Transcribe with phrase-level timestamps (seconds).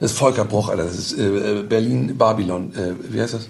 [0.00, 0.84] Das ist Volker Bruch, Alter.
[0.84, 2.72] Das ist äh, Berlin, Babylon.
[2.72, 3.48] Äh, wie heißt das?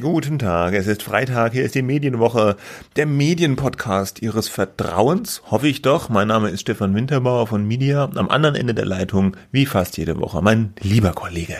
[0.00, 2.56] Guten Tag, es ist Freitag, hier ist die Medienwoche,
[2.96, 6.08] der Medienpodcast Ihres Vertrauens, hoffe ich doch.
[6.08, 10.18] Mein Name ist Stefan Winterbauer von Media, am anderen Ende der Leitung, wie fast jede
[10.18, 11.56] Woche, mein lieber Kollege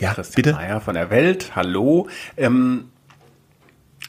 [0.00, 0.52] ja, Christian bitte.
[0.54, 1.52] Meier von der Welt.
[1.54, 2.08] Hallo.
[2.36, 2.90] Ähm,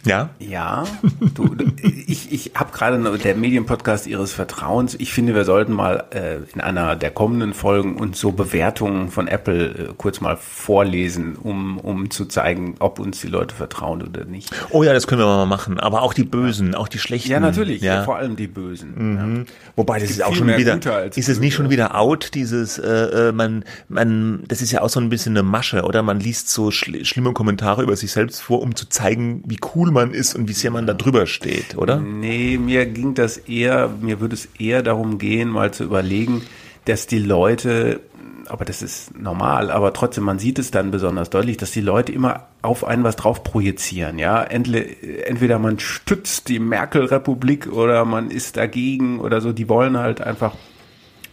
[0.06, 0.30] ja?
[0.40, 0.86] Ja.
[1.34, 1.72] Du, du,
[2.08, 4.96] ich ich habe gerade der Medienpodcast Ihres Vertrauens.
[4.96, 9.28] Ich finde, wir sollten mal äh, in einer der kommenden Folgen uns so Bewertungen von
[9.28, 14.26] Apple äh, kurz mal vorlesen, um, um zu zeigen, ob uns die Leute vertrauen oder
[14.26, 14.52] nicht.
[14.72, 15.80] Oh ja, das können wir mal machen.
[15.80, 17.30] Aber auch die Bösen, auch die Schlechten.
[17.30, 17.82] Ja, natürlich.
[17.82, 18.04] Ja.
[18.04, 18.94] vor allem die Bösen.
[18.96, 19.38] Mhm.
[19.38, 19.44] Ja.
[19.76, 20.80] Wobei, das ist auch schon wieder,
[21.16, 24.90] ist es nicht schon wieder out, dieses, äh, äh, man, man, das ist ja auch
[24.90, 26.04] so ein bisschen eine Masche, oder?
[26.04, 29.91] Man liest so schl schlimme Kommentare über sich selbst vor, um zu zeigen, wie cool
[29.92, 32.00] man ist und wie sehr man da drüber steht, oder?
[32.00, 36.42] Nee, mir ging das eher, mir würde es eher darum gehen, mal zu überlegen,
[36.86, 38.00] dass die Leute,
[38.48, 42.12] aber das ist normal, aber trotzdem, man sieht es dann besonders deutlich, dass die Leute
[42.12, 44.42] immer auf einen was drauf projizieren, ja.
[44.44, 50.56] Entweder man stützt die Merkel-Republik oder man ist dagegen oder so, die wollen halt einfach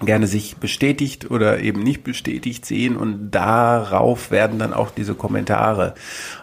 [0.00, 5.94] gerne sich bestätigt oder eben nicht bestätigt sehen und darauf werden dann auch diese Kommentare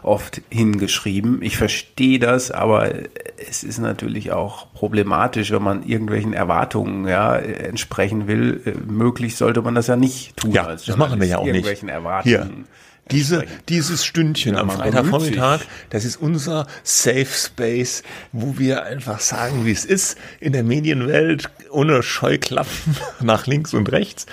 [0.04, 1.42] oft hingeschrieben.
[1.42, 2.92] Ich verstehe das, aber
[3.38, 8.62] es ist natürlich auch problematisch, wenn man irgendwelchen Erwartungen ja entsprechen will.
[8.88, 10.52] Möglich sollte man das ja nicht tun.
[10.52, 11.66] Ja, das machen wir ja auch nicht.
[11.84, 12.66] Erwartungen.
[12.66, 12.66] Hier.
[13.12, 15.60] Diese, dieses Stündchen ja, am Freitagvormittag,
[15.92, 21.52] das ist unser Safe Space, wo wir einfach sagen, wie es ist in der Medienwelt,
[21.70, 24.26] ohne Scheuklappen nach links und rechts.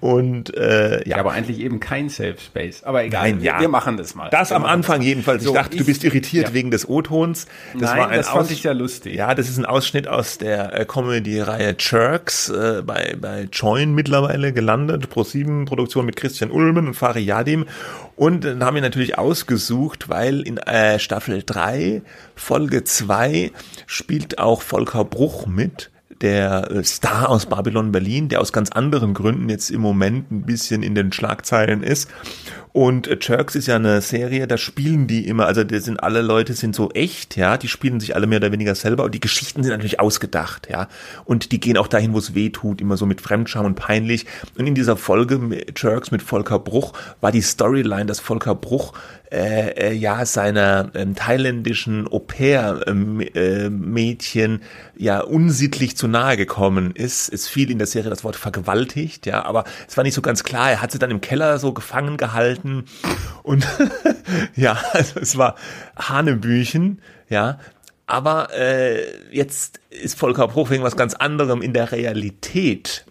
[0.00, 1.16] Und äh, ja.
[1.16, 2.82] ja aber eigentlich eben kein Safe Space.
[2.82, 3.60] Aber egal, Nein, ja.
[3.60, 4.28] wir machen das mal.
[4.28, 5.42] Das wir am Anfang jedenfalls.
[5.42, 6.54] So, ich dachte, ich, du bist irritiert ja.
[6.54, 7.46] wegen des O-Tons.
[7.72, 9.14] Das Nein, war ein das fand ich ja lustig.
[9.14, 14.52] Ja, das ist ein Ausschnitt aus der äh, Comedy-Reihe Jerks äh, bei, bei Join mittlerweile
[14.52, 15.08] gelandet.
[15.10, 17.64] Pro7-Produktion mit Christian Ulmen und Fari Yadim.
[18.18, 22.02] Und dann haben wir natürlich ausgesucht, weil in äh, Staffel 3,
[22.34, 23.52] Folge 2
[23.86, 29.14] spielt auch Volker Bruch mit der äh, Star aus Babylon Berlin, der aus ganz anderen
[29.14, 32.08] Gründen jetzt im Moment ein bisschen in den Schlagzeilen ist.
[32.72, 36.22] Und äh, Jerks ist ja eine Serie, da spielen die immer, also das sind alle
[36.22, 39.20] Leute sind so echt, ja, die spielen sich alle mehr oder weniger selber und die
[39.20, 40.88] Geschichten sind natürlich ausgedacht, ja.
[41.24, 44.26] Und die gehen auch dahin, wo es weh tut, immer so mit Fremdscham und peinlich.
[44.56, 48.92] Und in dieser Folge Jerks mit Volker Bruch war die Storyline, dass Volker Bruch
[49.30, 54.64] äh, äh, ja seiner ähm, thailändischen Au-pair-Mädchen ähm, äh,
[54.96, 57.28] ja unsittlich zu nahe gekommen ist.
[57.28, 60.44] Es fiel in der Serie das Wort vergewaltigt, ja, aber es war nicht so ganz
[60.44, 60.70] klar.
[60.70, 62.86] Er hat sie dann im Keller so gefangen gehalten
[63.42, 63.66] und
[64.56, 65.56] ja, also es war
[65.96, 67.58] Hanebüchen, ja.
[68.06, 73.04] Aber äh, jetzt ist Volker Bruch wegen was ganz anderem in der Realität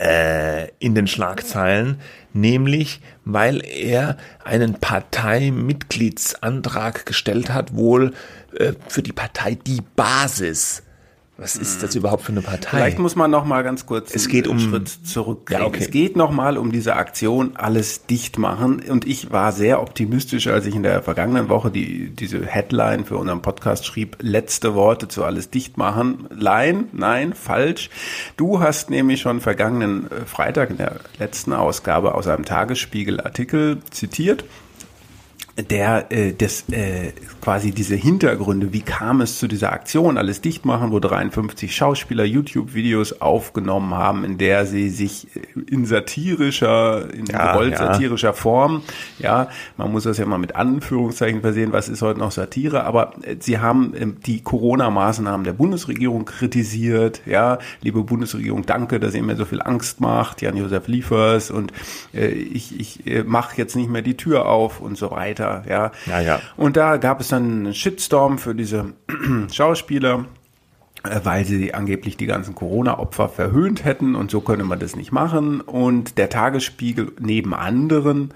[0.00, 2.00] äh, in den Schlagzeilen,
[2.32, 8.12] nämlich weil er einen Parteimitgliedsantrag gestellt hat, wohl
[8.56, 10.83] äh, für die Partei Die Basis
[11.36, 12.76] was ist das überhaupt für eine Partei?
[12.76, 15.50] Vielleicht muss man noch mal ganz kurz es geht einen um, Schritt zurück.
[15.50, 15.80] Ja, okay.
[15.80, 20.46] Es geht noch mal um diese Aktion alles dicht machen und ich war sehr optimistisch,
[20.46, 25.08] als ich in der vergangenen Woche die diese Headline für unseren Podcast schrieb, letzte Worte
[25.08, 26.28] zu alles dicht machen.
[26.30, 27.90] Line, nein, falsch.
[28.36, 33.80] Du hast nämlich schon vergangenen äh, Freitag in der letzten Ausgabe aus einem Tagesspiegel Artikel
[33.90, 34.44] zitiert
[35.56, 40.64] der äh, das äh, quasi diese Hintergründe, wie kam es zu dieser Aktion, alles dicht
[40.64, 47.26] machen, wo 53 Schauspieler YouTube-Videos aufgenommen haben, in der sie sich äh, in satirischer, in
[47.26, 47.78] ja, gewollt ja.
[47.78, 48.82] satirischer Form,
[49.18, 53.12] ja, man muss das ja mal mit Anführungszeichen versehen, was ist heute noch Satire, aber
[53.22, 59.22] äh, sie haben äh, die Corona-Maßnahmen der Bundesregierung kritisiert, ja, liebe Bundesregierung, danke, dass ihr
[59.22, 61.72] mir so viel Angst macht, Jan-Josef Liefers und
[62.12, 65.64] äh, ich, ich äh, mache jetzt nicht mehr die Tür auf und so weiter weiter,
[65.68, 65.92] ja.
[66.06, 66.40] Ja, ja.
[66.56, 68.92] Und da gab es dann einen Shitstorm für diese
[69.52, 70.26] Schauspieler
[71.04, 75.12] äh, weil sie angeblich die ganzen Corona-Opfer verhöhnt hätten und so könne man das nicht
[75.12, 75.60] machen.
[75.60, 78.32] Und der Tagesspiegel neben anderen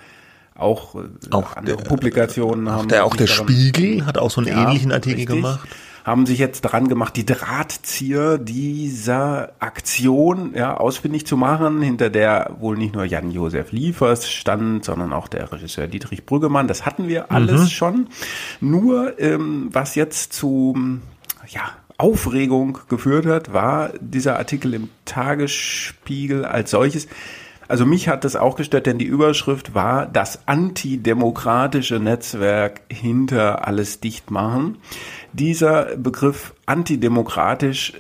[0.55, 2.89] auch, äh, auch andere der, Publikationen haben.
[2.89, 5.37] Der, auch der Spiegel hat auch so einen ja, ähnlichen Artikel richtig.
[5.37, 5.69] gemacht
[6.05, 12.57] haben sich jetzt dran gemacht, die Drahtzieher dieser Aktion ja, ausfindig zu machen, hinter der
[12.61, 16.69] wohl nicht nur Jan-Josef Liefers stand, sondern auch der Regisseur Dietrich Brüggemann.
[16.69, 17.69] Das hatten wir alles mhm.
[17.69, 18.09] schon.
[18.61, 20.77] Nur ähm, was jetzt zu
[21.49, 21.63] ja,
[21.99, 27.09] Aufregung geführt hat, war dieser Artikel im Tagesspiegel als solches
[27.69, 34.01] Also mich hat das auch gestört, denn die Überschrift war das antidemokratische Netzwerk hinter alles
[34.01, 34.79] dicht machen.
[35.35, 37.93] Dieser Begriff antidemokratisch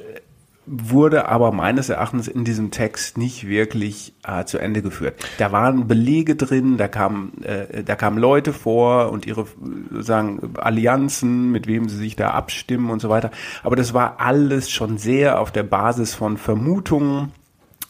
[0.71, 5.15] wurde aber meines Erachtens in diesem Text nicht wirklich äh, zu Ende geführt.
[5.39, 9.47] Da waren Belege drin, da kamen, äh, da kamen Leute vor und ihre
[9.99, 13.31] sagen Allianzen, mit wem sie sich da abstimmen und so weiter.
[13.63, 17.33] Aber das war alles schon sehr auf der Basis von Vermutungen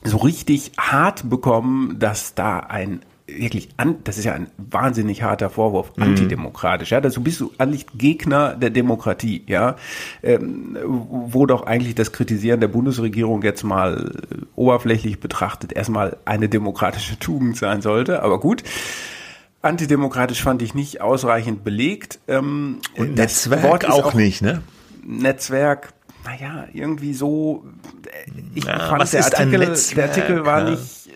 [0.04, 5.50] so richtig hart bekommen, dass da ein wirklich, an, das ist ja ein wahnsinnig harter
[5.50, 6.04] Vorwurf, mhm.
[6.04, 6.90] antidemokratisch.
[6.90, 9.76] Ja, dazu bist du eigentlich Gegner der Demokratie, ja,
[10.22, 16.48] ähm, wo doch eigentlich das Kritisieren der Bundesregierung jetzt mal äh, oberflächlich betrachtet erstmal eine
[16.48, 18.22] demokratische Tugend sein sollte.
[18.22, 18.62] Aber gut.
[19.60, 22.20] Antidemokratisch fand ich nicht ausreichend belegt.
[22.28, 24.62] Ähm, Und Netzwerk auch, auch nicht, ne?
[25.04, 27.64] Netzwerk, naja, irgendwie so.
[28.06, 30.70] Äh, ich ja, fand der Artikel, der Artikel war ja.
[30.70, 31.08] nicht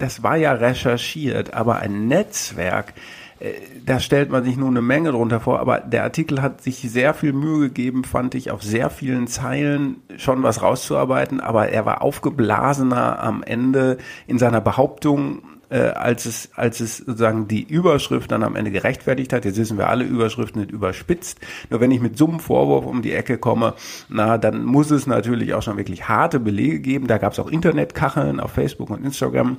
[0.00, 2.94] das war ja recherchiert, aber ein Netzwerk,
[3.38, 3.52] äh,
[3.84, 7.14] da stellt man sich nur eine Menge drunter vor, aber der Artikel hat sich sehr
[7.14, 12.02] viel Mühe gegeben, fand ich, auf sehr vielen Zeilen schon was rauszuarbeiten, aber er war
[12.02, 18.42] aufgeblasener am Ende in seiner Behauptung, äh, als es, als es sozusagen die Überschrift dann
[18.42, 19.44] am Ende gerechtfertigt hat.
[19.44, 21.40] Jetzt wissen wir alle, Überschriften sind überspitzt.
[21.70, 23.74] Nur wenn ich mit so einem Vorwurf um die Ecke komme,
[24.08, 27.06] na, dann muss es natürlich auch schon wirklich harte Belege geben.
[27.06, 29.58] Da gab es auch Internetkacheln auf Facebook und Instagram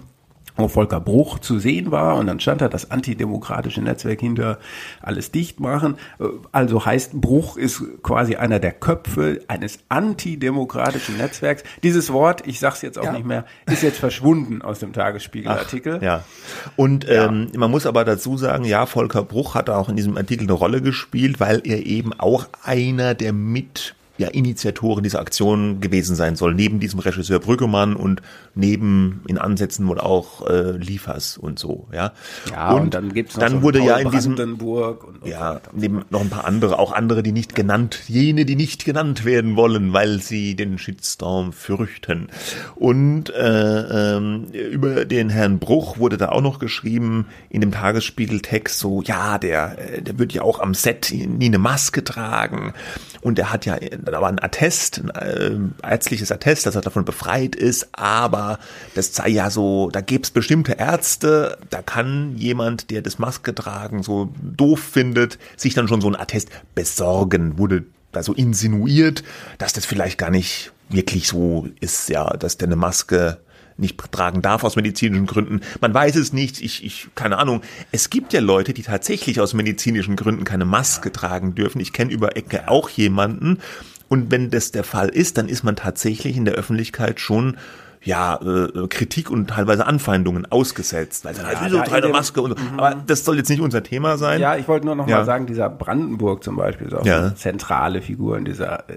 [0.56, 4.60] wo Volker Bruch zu sehen war und dann stand da das antidemokratische Netzwerk hinter
[5.02, 5.96] alles dicht machen.
[6.52, 11.64] Also heißt, Bruch ist quasi einer der Köpfe eines antidemokratischen Netzwerks.
[11.84, 13.14] Dieses Wort, ich sag's jetzt auch ja.
[13.14, 16.00] nicht mehr, ist jetzt verschwunden aus dem Tagesspiegelartikel.
[16.02, 16.24] Ja.
[16.76, 17.26] Und ja.
[17.26, 20.54] Ähm, man muss aber dazu sagen, ja, Volker Bruch hat auch in diesem Artikel eine
[20.54, 26.36] Rolle gespielt, weil er eben auch einer der mit ja, Initiatoren dieser Aktion gewesen sein
[26.36, 28.22] soll, neben diesem Regisseur Brüggemann und
[28.54, 32.14] neben in Ansätzen wohl auch äh, Liefers und so, ja.
[32.52, 35.56] Ja, und, und dann gibt's noch dann so wurde ja in diesem und, und ja,
[35.56, 39.26] so neben noch ein paar andere, auch andere, die nicht genannt, jene, die nicht genannt
[39.26, 42.30] werden wollen, weil sie den Shitstorm fürchten.
[42.76, 48.78] Und äh, ähm, über den Herrn Bruch wurde da auch noch geschrieben in dem Tagesspiegeltext
[48.78, 52.74] so, ja, der, äh, der wird ja auch am Set nie eine Maske tragen
[53.22, 57.56] und er hat ja war ein Attest, ein äh, ärztliches Attest, dass er davon befreit
[57.56, 58.60] ist, aber
[58.96, 63.54] das sei ja so, da gäbe es bestimmte Ärzte, da kann jemand, der das Maske
[63.56, 69.24] tragen so doof findet, sich dann schon so ein Attest besorgen, wurde da so insinuiert,
[69.58, 73.40] dass das vielleicht gar nicht wirklich so ist, ja, dass der eine Maske
[73.82, 75.62] nicht tragen darf aus medizinischen Gründen.
[75.82, 76.62] Man weiß es nicht.
[76.62, 77.62] Ich, ich, keine Ahnung.
[77.92, 81.82] Es gibt ja Leute, die tatsächlich aus medizinischen Gründen keine Maske tragen dürfen.
[81.82, 83.60] Ich kenne über Ecke auch jemanden.
[84.08, 87.58] Und wenn das der Fall ist, dann ist man tatsächlich in der Öffentlichkeit schon
[88.04, 91.24] ja, äh, Kritik und teilweise Anfeindungen ausgesetzt.
[91.24, 92.64] Weil ja, so eine Maske und so.
[92.64, 92.80] Mhm.
[92.80, 94.42] Aber das soll jetzt nicht unser Thema sein.
[94.42, 95.18] Ja, ich wollte nur noch ja.
[95.18, 97.20] mal sagen, dieser Brandenburg zum Beispiel ist auch ja.
[97.20, 98.96] eine zentrale Figur in dieser äh,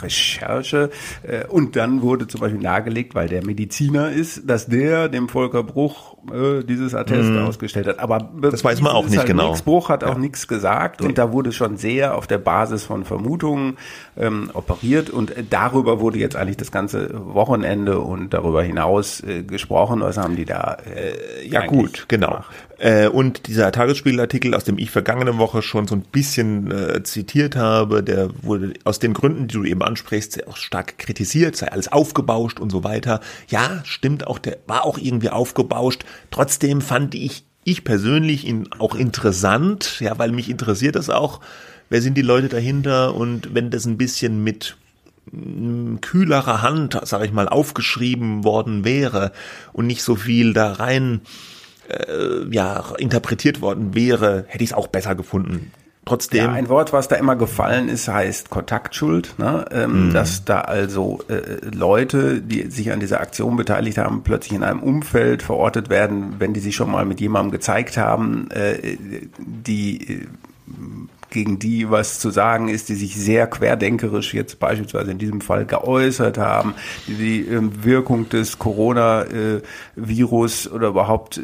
[0.00, 0.90] Recherche.
[1.22, 5.64] Äh, und dann wurde zum Beispiel nahegelegt, weil der Mediziner ist, dass der dem Volker
[5.64, 7.38] Bruch äh, dieses Attest mhm.
[7.38, 7.98] ausgestellt hat.
[7.98, 9.50] Aber das weiß man auch nicht halt genau.
[9.50, 9.62] Nix.
[9.62, 13.78] Bruch hat auch nichts gesagt und da wurde schon sehr auf der Basis von Vermutungen
[14.16, 20.00] ähm, operiert und darüber wurde jetzt eigentlich das ganze Wochenende und darüber hinaus äh, gesprochen.
[20.00, 20.76] Was haben die da?
[20.84, 22.44] Äh, ja gut, genau.
[22.78, 27.56] Äh, und dieser Tagesspiegelartikel, aus dem ich vergangene Woche schon so ein bisschen äh, zitiert
[27.56, 31.90] habe, der wurde aus den Gründen, die du eben ansprichst, auch stark kritisiert, sei alles
[31.90, 33.20] aufgebauscht und so weiter.
[33.48, 36.04] Ja, stimmt auch, der war auch irgendwie aufgebauscht.
[36.30, 41.40] Trotzdem fand ich ich persönlich ihn auch interessant, ja, weil mich interessiert das auch,
[41.88, 44.76] wer sind die Leute dahinter und wenn das ein bisschen mit
[46.00, 49.32] kühlerer Hand, sag ich mal, aufgeschrieben worden wäre
[49.72, 51.22] und nicht so viel da rein
[51.88, 55.72] äh, ja interpretiert worden wäre, hätte ich es auch besser gefunden.
[56.06, 56.44] Trotzdem.
[56.44, 59.34] Ja, ein Wort, was da immer gefallen ist, heißt Kontaktschuld.
[59.38, 59.64] Ne?
[59.72, 60.12] Ähm, mhm.
[60.12, 64.84] Dass da also äh, Leute, die sich an dieser Aktion beteiligt haben, plötzlich in einem
[64.84, 68.96] Umfeld verortet werden, wenn die sich schon mal mit jemandem gezeigt haben, äh,
[69.38, 70.26] die äh,
[71.36, 75.66] gegen die was zu sagen ist, die sich sehr querdenkerisch jetzt beispielsweise in diesem Fall
[75.66, 76.72] geäußert haben,
[77.06, 81.42] die die ähm, Wirkung des Coronavirus oder überhaupt äh,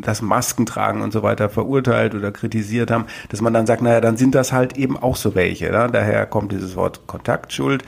[0.00, 4.16] das Maskentragen und so weiter verurteilt oder kritisiert haben, dass man dann sagt, naja, dann
[4.16, 5.70] sind das halt eben auch so welche.
[5.70, 5.88] Ne?
[5.92, 7.84] Daher kommt dieses Wort Kontaktschuld.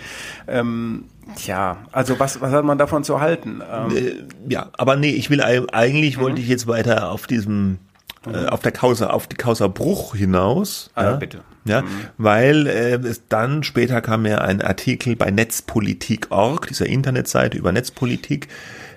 [0.47, 3.63] Ähm, Tja, also was, was hat man davon zu halten?
[3.69, 4.13] Ähm, äh,
[4.49, 7.79] ja, aber nee, ich will eigentlich wollte ich jetzt weiter auf diesem
[8.27, 10.91] äh, auf der Causa, auf die Causa Bruch hinaus.
[10.95, 11.41] Ah, ja, bitte.
[11.65, 11.87] Ja, Mhm.
[12.19, 18.49] weil äh, es dann später kam ja ein Artikel bei Netzpolitik.org, dieser Internetseite über Netzpolitik,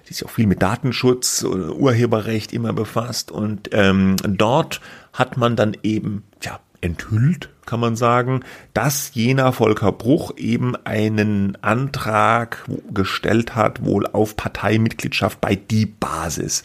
[0.10, 3.32] die sich auch viel mit Datenschutz, äh, Urheberrecht immer befasst.
[3.32, 4.82] Und ähm, dort
[5.14, 8.42] hat man dann eben, ja, enthüllt, kann man sagen,
[8.76, 12.64] dass jener Volker Bruch eben einen Antrag
[12.94, 16.64] gestellt hat, wohl auf Parteimitgliedschaft bei die Basis.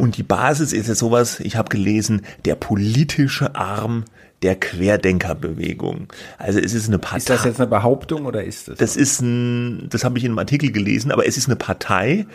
[0.00, 4.04] Und die Basis ist ja sowas, ich habe gelesen, der politische Arm
[4.42, 6.10] der Querdenkerbewegung.
[6.38, 7.18] Also es ist eine Partei.
[7.18, 8.78] Ist das jetzt eine Behauptung oder ist das?
[8.78, 12.26] Das ist ein, das habe ich in einem Artikel gelesen, aber es ist eine Partei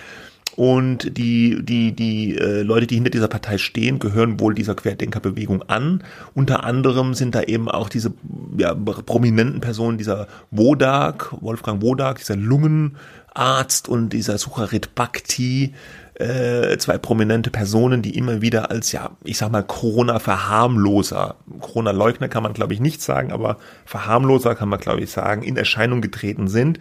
[0.56, 5.64] und die die die äh, Leute, die hinter dieser Partei stehen, gehören wohl dieser Querdenkerbewegung
[5.64, 6.04] an.
[6.36, 8.14] Unter anderem sind da eben auch diese
[8.58, 15.74] ja, prominenten Personen, dieser Wodak, Wolfgang Wodak, dieser Lungenarzt und dieser Sucharit Bhakti,
[16.16, 22.44] äh, zwei prominente Personen, die immer wieder als, ja, ich sag mal, Corona-Verharmloser, Corona-Leugner kann
[22.44, 26.48] man, glaube ich, nicht sagen, aber Verharmloser kann man, glaube ich, sagen, in Erscheinung getreten
[26.48, 26.80] sind,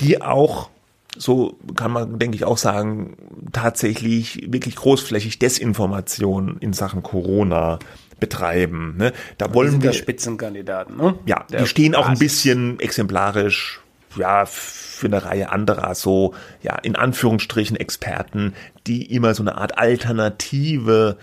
[0.00, 0.70] die auch
[1.16, 3.16] so kann man, denke ich, auch sagen,
[3.52, 7.80] tatsächlich wirklich großflächig Desinformation in Sachen Corona
[8.20, 8.94] betreiben.
[8.96, 9.12] Ne?
[9.38, 11.16] Da die wollen sind wir ja Spitzenkandidaten, ne?
[11.26, 13.80] ja, Der die stehen auch ein bisschen exemplarisch
[14.16, 18.54] ja, für eine Reihe anderer so, ja, in Anführungsstrichen Experten,
[18.86, 21.16] die immer so eine Art alternative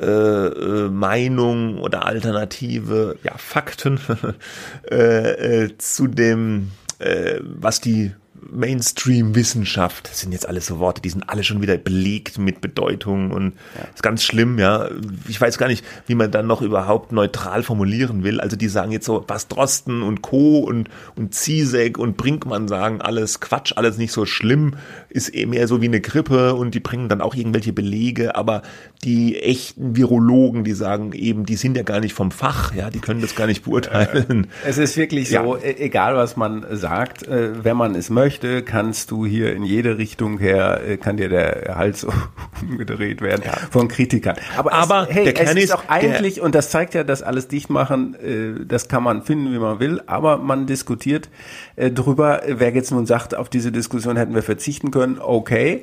[0.00, 4.00] äh, äh, Meinung oder alternative ja, Fakten
[4.90, 8.12] äh, äh, zu dem, äh, was die
[8.50, 13.30] Mainstream-Wissenschaft, das sind jetzt alles so Worte, die sind alle schon wieder belegt mit Bedeutung
[13.30, 13.54] und
[13.94, 14.88] ist ganz schlimm, ja.
[15.28, 18.40] Ich weiß gar nicht, wie man dann noch überhaupt neutral formulieren will.
[18.40, 20.60] Also die sagen jetzt so, was Drosten und Co.
[20.60, 24.74] und, und Zizek und Brinkmann sagen, alles Quatsch, alles nicht so schlimm,
[25.08, 28.62] ist eh mehr so wie eine Grippe und die bringen dann auch irgendwelche Belege, aber
[29.04, 33.00] die echten Virologen, die sagen eben, die sind ja gar nicht vom Fach, ja, die
[33.00, 34.46] können das gar nicht beurteilen.
[34.64, 35.56] Es ist wirklich so, Ja.
[35.56, 39.98] e- egal was man sagt, äh, wenn man es möchte, kannst du hier in jede
[39.98, 42.06] Richtung her, äh, kann dir der Hals
[42.62, 43.42] umgedreht werden
[43.72, 44.36] von Kritikern.
[44.56, 47.22] Aber, Aber es, hey, der es Kern ist auch eigentlich, und das zeigt ja, dass
[47.22, 51.28] alles dicht machen, äh, das kann man finden, wie man will, aber man diskutiert
[51.76, 55.82] drüber, wer jetzt nun sagt, auf diese Diskussion hätten wir verzichten können, okay.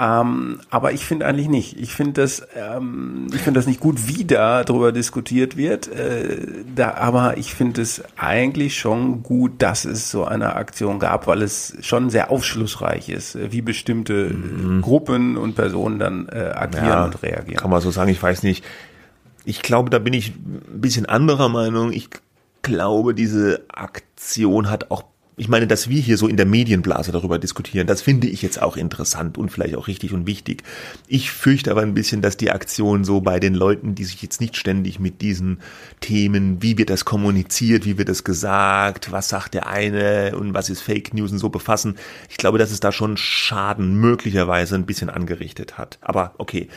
[0.00, 1.80] Ähm, aber ich finde eigentlich nicht.
[1.80, 5.88] Ich finde das, ähm, ich finde das nicht gut, wie da drüber diskutiert wird.
[5.88, 11.26] Äh, da, aber ich finde es eigentlich schon gut, dass es so eine Aktion gab,
[11.26, 16.52] weil es schon sehr aufschlussreich ist, äh, wie bestimmte äh, Gruppen und Personen dann äh,
[16.54, 17.58] agieren und reagieren.
[17.58, 18.64] Kann man so sagen, ich weiß nicht.
[19.44, 21.92] Ich glaube, da bin ich ein bisschen anderer Meinung.
[21.92, 22.10] Ich
[22.62, 25.02] glaube, diese Aktion hat auch,
[25.38, 28.60] ich meine, dass wir hier so in der Medienblase darüber diskutieren, das finde ich jetzt
[28.60, 30.62] auch interessant und vielleicht auch richtig und wichtig.
[31.06, 34.40] Ich fürchte aber ein bisschen, dass die Aktion so bei den Leuten, die sich jetzt
[34.40, 35.60] nicht ständig mit diesen
[36.00, 40.70] Themen, wie wird das kommuniziert, wie wird das gesagt, was sagt der eine und was
[40.70, 41.96] ist Fake News und so befassen,
[42.28, 45.98] ich glaube, dass es da schon Schaden möglicherweise ein bisschen angerichtet hat.
[46.00, 46.68] Aber okay.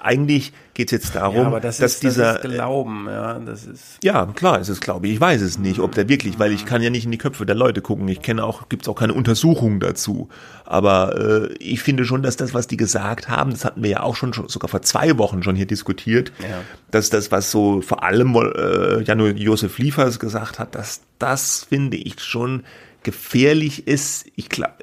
[0.00, 3.64] Eigentlich geht es jetzt darum, ja, das dass ist, dieser das ist Glauben, ja, das
[3.64, 3.98] ist.
[4.02, 5.14] ja, klar, ist es glaube ich.
[5.14, 7.46] Ich weiß es nicht, ob der wirklich, weil ich kann ja nicht in die Köpfe
[7.46, 8.06] der Leute gucken.
[8.08, 10.28] Ich kenne auch, gibt's auch keine Untersuchung dazu.
[10.64, 11.16] Aber
[11.50, 14.16] äh, ich finde schon, dass das, was die gesagt haben, das hatten wir ja auch
[14.16, 16.60] schon, schon sogar vor zwei Wochen schon hier diskutiert, Ja.
[16.90, 21.64] dass das, was so vor allem äh, ja nur Josef Liefers gesagt hat, dass das
[21.68, 22.64] finde ich schon
[23.04, 24.26] gefährlich ist.
[24.34, 24.74] Ich glaube,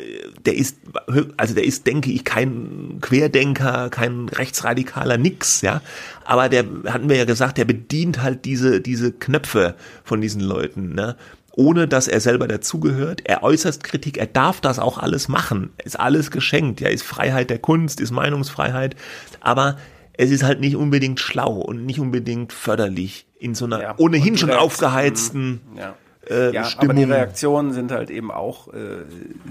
[0.45, 0.77] der ist,
[1.37, 5.81] also der ist, denke ich, kein Querdenker, kein Rechtsradikaler, nix, ja.
[6.23, 10.93] Aber der, hatten wir ja gesagt, der bedient halt diese, diese Knöpfe von diesen Leuten,
[10.95, 11.17] ne?
[11.53, 13.23] Ohne dass er selber dazugehört.
[13.25, 15.71] Er äußert Kritik, er darf das auch alles machen.
[15.83, 18.95] Ist alles geschenkt, ja, ist Freiheit der Kunst, ist Meinungsfreiheit.
[19.41, 19.77] Aber
[20.13, 24.37] es ist halt nicht unbedingt schlau und nicht unbedingt förderlich in so einer Ja, ohnehin
[24.37, 25.95] schon aufgeheizten Ja.
[26.29, 26.95] Äh, ja, aber Stimmung.
[26.97, 28.77] die Reaktionen sind halt eben auch, äh,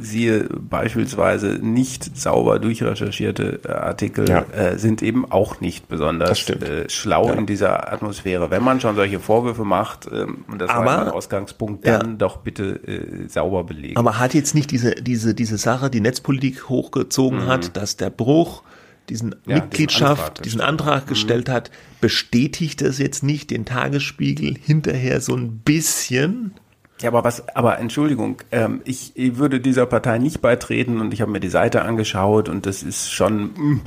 [0.00, 4.44] siehe beispielsweise nicht sauber durchrecherchierte äh, Artikel, Ja.
[4.52, 7.34] äh, sind eben auch nicht besonders äh, schlau Ja.
[7.34, 8.50] in dieser Atmosphäre.
[8.50, 11.98] Wenn man schon solche Vorwürfe macht, ähm, und das Aber- war mein Ausgangspunkt, Ja.
[11.98, 13.96] dann doch bitte äh, sauber belegen.
[13.96, 18.62] Aber hat jetzt nicht diese, diese, diese Sache, die Netzpolitik hochgezogen hat, dass der Bruch
[19.10, 19.34] diesen Mhm.
[19.46, 24.56] Ja, diesen Mitgliedschaft, Antrag diesen gestellt Antrag gestellt hat, bestätigt das jetzt nicht den Tagesspiegel
[24.64, 26.54] hinterher so ein bisschen?
[27.00, 31.22] Ja, aber was, aber Entschuldigung, ähm, ich, ich würde dieser Partei nicht beitreten und ich
[31.22, 33.80] habe mir die Seite angeschaut und das ist schon, hm,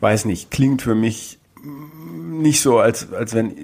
[0.00, 3.56] weiß nicht, klingt für mich hm, nicht so, als, als wenn,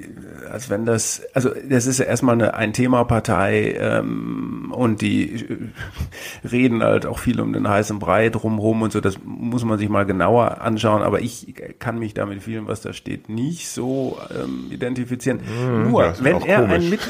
[0.50, 6.82] als wenn das, also das ist ja erstmal eine Ein-Thema-Partei ähm, und die äh, reden
[6.82, 10.06] halt auch viel um den heißen Brei drumherum und so, das muss man sich mal
[10.06, 15.40] genauer anschauen, aber ich kann mich damit vielen, was da steht, nicht so ähm, identifizieren.
[15.40, 16.72] Hm, Nur, wenn er komisch.
[16.84, 17.00] ein Mit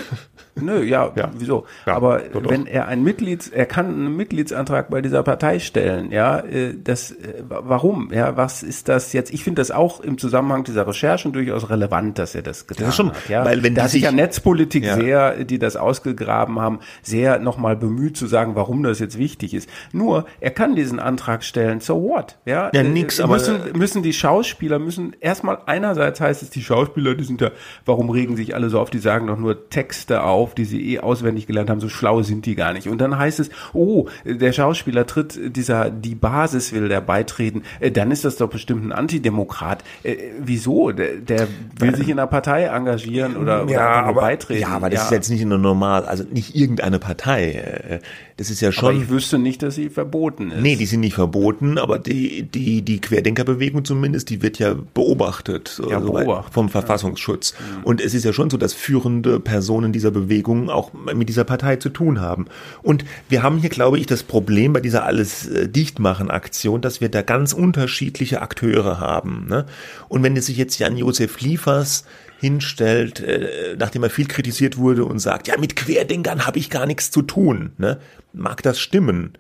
[0.61, 1.30] Nö, ja, Ja.
[1.38, 1.66] wieso?
[1.87, 2.49] Ja, aber doch.
[2.50, 7.12] wenn er ein Mitglieds, er kann einen Mitgliedsantrag bei dieser Partei stellen, ja, äh, das,
[7.12, 8.12] äh, warum?
[8.12, 9.33] Ja, was ist das jetzt?
[9.33, 12.90] Ich finde das auch im Zusammenhang dieser Recherchen durchaus relevant, dass er das getan Das
[12.95, 13.44] ist schon, hat, ja.
[13.44, 14.94] weil wenn da sich ja Netzpolitik Ja.
[14.97, 19.68] sehr, die das ausgegraben haben, sehr nochmal bemüht zu sagen, warum das jetzt wichtig ist.
[19.92, 22.37] Nur, er kann diesen Antrag stellen, so what?
[22.44, 26.62] Ja, Ja, Äh, nix, aber- müssen, müssen die Schauspieler müssen erstmal einerseits heißt es, die
[26.62, 27.50] Schauspieler, die sind ja,
[27.85, 31.00] warum regen sich alle so auf, die sagen doch nur Texte auf, die sie eh
[31.00, 32.88] auswendig gelernt haben, so schlau sind die gar nicht.
[32.88, 37.90] Und dann heißt es, oh, der Schauspieler tritt dieser, die Basis will der beitreten, äh,
[37.90, 39.85] dann ist das doch bestimmt ein Antidemokrat.
[40.02, 40.92] Äh, wieso?
[40.92, 44.60] Der, der will sich in einer Partei engagieren oder, oder ja, nur aber, beitreten.
[44.62, 47.52] ja, aber das ist jetzt nicht eine normal, also nicht irgendeine Partei.
[47.52, 47.98] Äh,
[48.37, 49.02] Das ist ja aber schon.
[49.02, 50.60] ich wüsste nicht, dass sie verboten ist.
[50.62, 55.80] Nee, die sind nicht verboten, aber die, die, die Querdenkerbewegung zumindest, die wird ja beobachtet
[55.90, 57.54] Ja, soweit, beobachtet, vom Verfassungsschutz.
[57.82, 61.76] Und es ist ja schon so, dass führende Personen dieser Bewegung auch mit dieser Partei
[61.76, 62.46] zu tun haben.
[62.82, 67.08] Und wir haben hier, glaube ich, das Problem bei dieser alles äh, Dichtmachen-Aktion, dass wir
[67.08, 69.46] da ganz unterschiedliche Akteure haben.
[69.48, 69.66] Ne?
[70.08, 72.04] Und wenn es sich jetzt Jan-Josef Liefers
[72.40, 76.87] hinstellt, äh, nachdem er viel kritisiert wurde und sagt, ja, mit Querdenkern habe ich gar
[76.87, 77.99] nichts zu tun, ne?
[78.33, 79.33] mag das stimmen.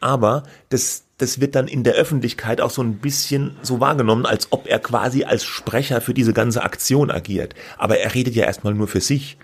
[0.00, 4.48] Aber das, das wird dann in der Öffentlichkeit auch so ein bisschen so wahrgenommen, als
[4.50, 7.54] ob er quasi als Sprecher für diese ganze Aktion agiert.
[7.78, 9.38] Aber er redet ja erstmal nur für sich.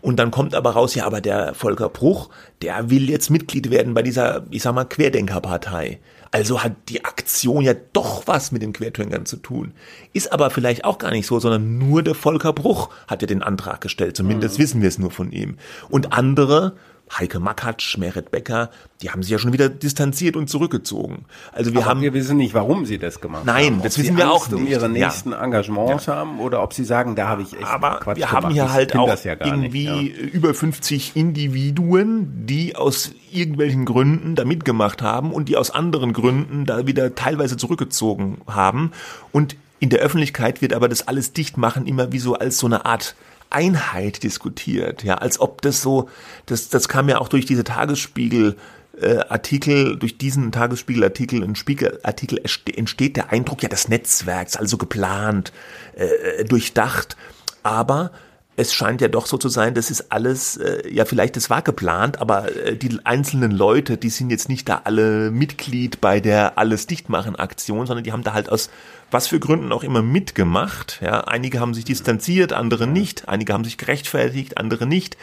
[0.00, 2.30] Und dann kommt aber raus, ja, aber der Volker Bruch,
[2.62, 5.98] der will jetzt Mitglied werden bei dieser, ich sag mal, Querdenkerpartei.
[6.34, 9.72] Also hat die Aktion ja doch was mit den Querdenkern zu tun.
[10.12, 13.40] Ist aber vielleicht auch gar nicht so, sondern nur der Volker Bruch hat ja den
[13.40, 14.16] Antrag gestellt.
[14.16, 15.58] Zumindest wissen wir es nur von ihm.
[15.90, 16.74] Und andere,
[17.12, 18.70] Heike Makatsch, Meret Becker,
[19.02, 21.26] die haben sich ja schon wieder distanziert und zurückgezogen.
[21.52, 23.76] Also wir aber haben wir wissen nicht, warum sie das gemacht Nein, haben.
[23.78, 24.70] Ob das wissen wir Angst auch um nicht.
[24.72, 24.88] ihre Ja.
[24.88, 28.48] nächsten Engagements haben oder ob sie sagen, da habe ich echt aber Quatsch wir haben
[28.48, 28.54] gemacht.
[28.54, 30.28] hier halt auch ja irgendwie nicht, ja.
[30.28, 36.64] über 50 Individuen, die aus irgendwelchen Gründen da mitgemacht haben und die aus anderen Gründen
[36.66, 38.92] da wieder teilweise zurückgezogen haben.
[39.30, 42.86] Und in der Öffentlichkeit wird aber das alles Dichtmachen immer wie so als so eine
[42.86, 43.14] Art
[43.54, 46.08] Einheit diskutiert, ja, als ob das so,
[46.46, 48.56] das, das kam ja auch durch diese Tagesspiegel
[49.00, 54.58] äh, Artikel, durch diesen Tagesspiegelartikel, ein Spiegelartikel entste- entsteht der Eindruck, ja, das Netzwerk ist
[54.58, 55.52] also geplant,
[55.94, 57.16] äh, durchdacht,
[57.62, 58.10] aber
[58.56, 61.62] es scheint ja doch so zu sein, das ist alles, äh, ja vielleicht, das war
[61.62, 66.56] geplant, aber äh, die einzelnen Leute, die sind jetzt nicht da alle Mitglied bei der
[66.58, 68.70] Alles Dichtmachen Aktion, sondern die haben da halt aus
[69.10, 71.00] was für Gründen auch immer mitgemacht.
[71.00, 75.16] Ja, einige haben sich distanziert, andere nicht, einige haben sich gerechtfertigt, andere nicht.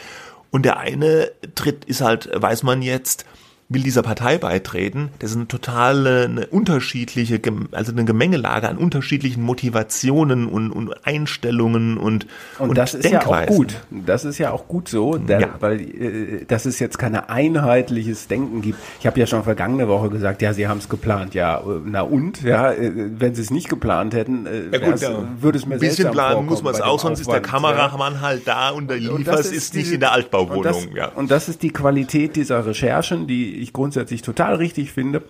[0.50, 3.26] Und der eine Tritt ist halt, weiß man jetzt,
[3.74, 7.40] will dieser Partei beitreten, das ist eine totale, eine unterschiedliche,
[7.72, 12.28] also eine Gemengelage an unterschiedlichen Motivationen und, und Einstellungen und,
[12.60, 13.56] Und, das ist ja auch Denkweisen.
[13.56, 13.76] gut.
[14.06, 15.50] Das ist ja auch gut so, denn, Ja.
[15.60, 18.78] weil äh, dass es jetzt keine einheitliches Denken gibt.
[19.00, 21.34] Ich habe ja schon vergangene Woche gesagt, ja, sie haben es geplant.
[21.34, 22.42] Ja, äh, na und?
[22.44, 25.24] Ja, äh, wenn sie es nicht geplant hätten, äh, Ja gut, ja.
[25.40, 27.46] würde es mir ein bisschen planen muss man es auch, sonst ist der Aufwand,
[27.78, 30.58] Kameramann halt da und der Und Liefers das ist, nicht diese- in der Altbauwohnung.
[30.58, 31.08] Und das, ja.
[31.10, 35.24] und das ist die Qualität dieser Recherchen, die ich grundsätzlich total richtig finde.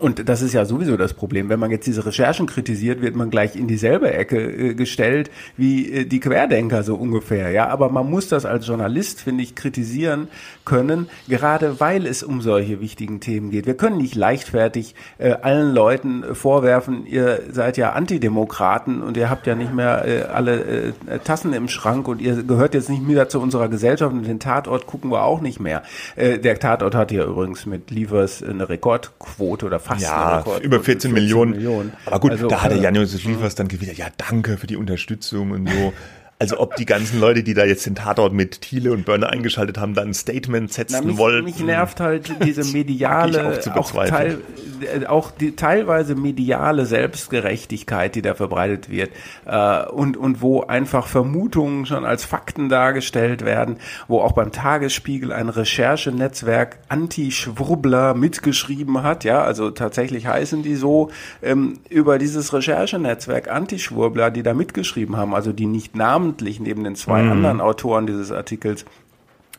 [0.00, 1.48] Und das ist ja sowieso das Problem.
[1.48, 5.92] Wenn man jetzt diese Recherchen kritisiert, wird man gleich in dieselbe Ecke äh, gestellt wie
[5.92, 7.50] äh, die Querdenker so ungefähr.
[7.50, 10.28] Ja, aber man muss das als Journalist, finde ich, kritisieren
[10.64, 13.66] können, gerade weil es um solche wichtigen Themen geht.
[13.66, 19.28] Wir können nicht leichtfertig äh, allen Leuten äh, vorwerfen, ihr seid ja Antidemokraten und ihr
[19.28, 23.06] habt ja nicht mehr äh, alle äh, Tassen im Schrank und ihr gehört jetzt nicht
[23.06, 25.82] mehr zu unserer Gesellschaft und den Tatort gucken wir auch nicht mehr.
[26.16, 30.64] Der Tatort hat ja übrigens mit Liefers eine Rekordquote oder fast Ja, Rekordquote.
[30.66, 31.92] über 14, Millionen.
[32.06, 34.76] Aber gut, Also, da hat der äh, Jan-Josef Liefers dann gewidert, ja, danke für die
[34.76, 35.92] Unterstützung und so.
[36.40, 39.76] Also ob die ganzen Leute, die da jetzt den Tatort mit Thiele und Börner eingeschaltet
[39.76, 41.44] haben, dann ein Statement setzen Na, mich, wollten.
[41.44, 44.38] mich nervt halt diese auch mediale, zu auch, teil,
[44.80, 49.10] äh, auch die teilweise mediale Selbstgerechtigkeit, die da verbreitet wird
[49.44, 53.76] äh, und, und wo einfach Vermutungen schon als Fakten dargestellt werden,
[54.08, 61.10] wo auch beim Tagesspiegel ein Recherchenetzwerk Anti-Schwurbler mitgeschrieben hat, ja, also tatsächlich heißen die so,
[61.42, 65.96] ähm, über dieses Recherchenetzwerk Anti-Schwurbler, die da mitgeschrieben haben, also die nicht
[66.30, 68.84] namentlich neben den zwei anderen Autoren dieses Artikels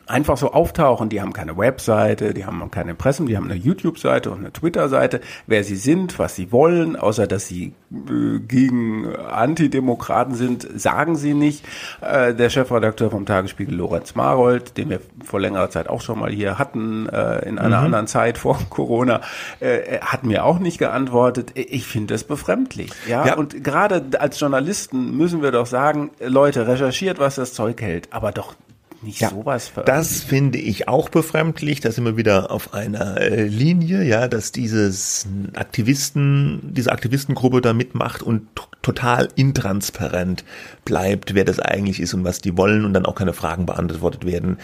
[0.06, 1.08] einfach so auftauchen.
[1.08, 5.20] Die haben keine Webseite, die haben keine Impressum, die haben eine YouTube-Seite und eine Twitter-Seite.
[5.46, 11.34] Wer sie sind, was sie wollen, außer dass sie äh, gegen Antidemokraten sind, sagen sie
[11.34, 11.64] nicht.
[12.00, 16.30] Äh, der Chefredakteur vom Tagesspiegel, Lorenz Marold, den wir vor längerer Zeit auch schon mal
[16.30, 17.84] hier hatten, äh, in einer mhm.
[17.86, 19.20] anderen Zeit vor Corona,
[19.60, 21.52] äh, hat mir auch nicht geantwortet.
[21.54, 22.90] Ich finde das befremdlich.
[23.08, 23.26] Ja?
[23.26, 28.08] ja, und gerade als Journalisten müssen wir doch sagen, Leute, recherchiert, was das Zeug hält,
[28.12, 28.54] aber doch
[29.02, 34.02] nicht ja, sowas Das finde ich auch befremdlich, dass immer wieder auf einer äh, Linie,
[34.02, 38.48] ja, dass dieses Aktivisten, diese Aktivistengruppe da mitmacht und
[38.82, 40.44] total intransparent
[40.84, 44.24] bleibt, wer das eigentlich ist und was die wollen und dann auch keine Fragen beantwortet
[44.26, 44.58] werden.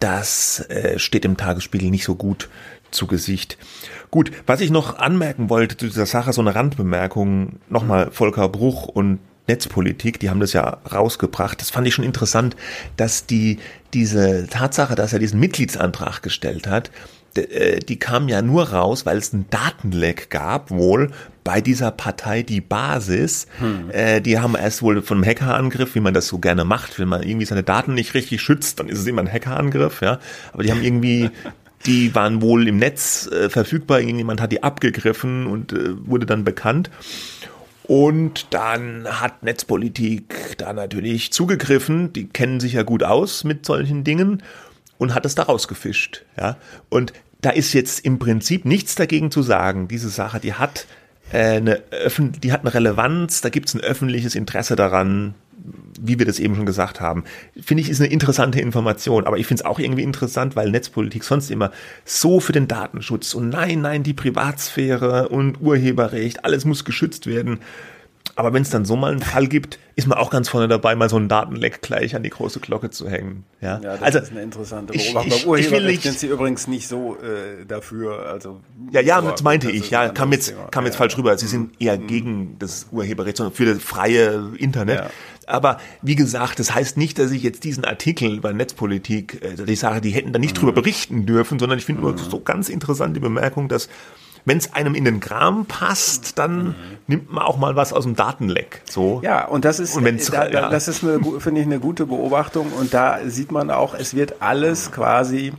[0.00, 2.48] Das äh, steht im Tagesspiegel nicht so gut
[2.90, 3.56] zu Gesicht.
[4.10, 8.86] Gut, was ich noch anmerken wollte zu dieser Sache, so eine Randbemerkung, nochmal Volker Bruch
[8.88, 11.60] und Netzpolitik, die haben das ja rausgebracht.
[11.60, 12.56] Das fand ich schon interessant,
[12.96, 13.58] dass die
[13.92, 16.90] diese Tatsache, dass er diesen Mitgliedsantrag gestellt hat,
[17.36, 21.10] äh, die kam ja nur raus, weil es ein Datenleck gab, wohl
[21.42, 23.46] bei dieser Partei die Basis.
[23.58, 23.90] Hm.
[23.90, 27.08] Äh, die haben erst wohl von einem Hackerangriff, wie man das so gerne macht, wenn
[27.08, 30.18] man irgendwie seine Daten nicht richtig schützt, dann ist es immer ein Hackerangriff, ja.
[30.52, 31.30] Aber die haben irgendwie
[31.86, 36.44] die waren wohl im Netz äh, verfügbar, irgendjemand hat die abgegriffen und äh, wurde dann
[36.44, 36.90] bekannt.
[37.86, 44.04] Und dann hat Netzpolitik da natürlich zugegriffen, die kennen sich ja gut aus mit solchen
[44.04, 44.42] Dingen
[44.96, 46.24] und hat es da rausgefischt.
[46.38, 46.56] Ja?
[46.88, 49.86] Und da ist jetzt im Prinzip nichts dagegen zu sagen.
[49.86, 50.86] Diese Sache, die hat
[51.30, 51.82] äh, eine,
[52.18, 55.34] die hat eine Relevanz, da gibt es ein öffentliches Interesse daran,
[56.00, 57.24] wie wir das eben schon gesagt haben,
[57.60, 59.26] finde ich, ist eine interessante Information.
[59.26, 61.70] Aber ich finde es auch irgendwie interessant, weil Netzpolitik sonst immer
[62.04, 67.60] so für den Datenschutz und nein, nein, die Privatsphäre und Urheberrecht, alles muss geschützt werden.
[68.36, 70.96] Aber wenn es dann so mal einen Fall gibt, ist man auch ganz vorne dabei,
[70.96, 73.44] mal so ein Datenleck gleich an die große Glocke zu hängen.
[73.60, 75.32] Ja, ja das also, ist eine interessante Beobachtung.
[75.32, 78.26] Ich, ich, Urheberrecht ich sind sie übrigens nicht so äh, dafür.
[78.26, 79.90] Also ja, ja, das meinte das ich.
[79.90, 80.64] Ja, kam jetzt Thema.
[80.64, 80.98] kam jetzt ja.
[80.98, 81.38] falsch rüber.
[81.38, 82.06] Sie sind eher mhm.
[82.08, 84.98] gegen das Urheberrecht, sondern für das freie Internet.
[84.98, 85.10] Ja.
[85.48, 89.68] Aber wie gesagt, das heißt nicht, dass ich jetzt diesen Artikel über Netzpolitik, äh, dass
[89.68, 90.60] ich sage, die hätten da nicht mhm.
[90.60, 92.08] drüber berichten dürfen, sondern ich finde mhm.
[92.08, 93.88] nur so ganz interessant die Bemerkung, dass
[94.46, 96.74] wenn es einem in den Kram passt, dann mhm.
[97.06, 98.82] nimmt man auch mal was aus dem Datenleck.
[98.84, 99.20] So.
[99.22, 100.68] Ja, und das ist, und da, ja.
[100.68, 102.72] das ist eine, finde ich, eine gute Beobachtung.
[102.72, 105.52] Und da sieht man auch, es wird alles quasi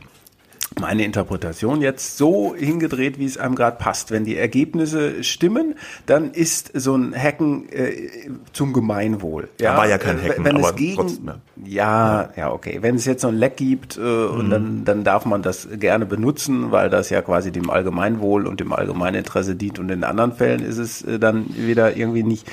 [0.78, 4.10] meine Interpretation jetzt so hingedreht, wie es einem gerade passt.
[4.10, 8.10] Wenn die Ergebnisse stimmen, dann ist so ein Hacken äh,
[8.52, 9.48] zum Gemeinwohl.
[9.58, 9.76] Ja?
[9.76, 11.30] War ja kein Hacken, wenn, wenn es gegen, trotzdem,
[11.64, 12.22] ja.
[12.22, 12.78] ja, ja, okay.
[12.82, 14.30] Wenn es jetzt so ein Leck gibt äh, mhm.
[14.30, 18.60] und dann, dann darf man das gerne benutzen, weil das ja quasi dem Allgemeinwohl und
[18.60, 19.78] dem Allgemeininteresse dient.
[19.78, 22.46] Und in anderen Fällen ist es äh, dann wieder irgendwie nicht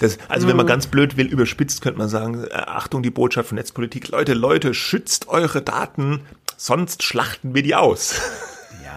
[0.00, 3.48] das, also wenn man ganz blöd will, überspitzt, könnte man sagen, äh, Achtung, die Botschaft
[3.48, 6.20] von Netzpolitik, Leute, Leute, schützt eure Daten,
[6.56, 8.20] sonst schlachten wir die aus.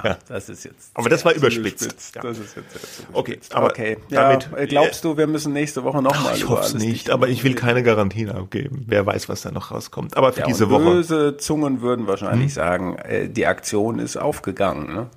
[0.03, 0.91] Ja, das ist jetzt.
[0.93, 2.15] Aber das war überspitzt.
[2.15, 2.21] Ja.
[2.21, 3.97] Das ist jetzt sehr Okay, aber okay.
[4.09, 4.49] damit.
[4.55, 6.35] Ja, glaubst du, wir müssen nächste Woche nochmal?
[6.35, 8.85] Ich hoffe es nicht, aber ich will keine Garantien abgeben.
[8.87, 10.17] Wer weiß, was da noch rauskommt.
[10.17, 10.83] Aber für ja, diese Woche.
[10.83, 12.55] Böse Zungen würden wahrscheinlich hm.
[12.55, 15.07] sagen, äh, die Aktion ist aufgegangen, ne?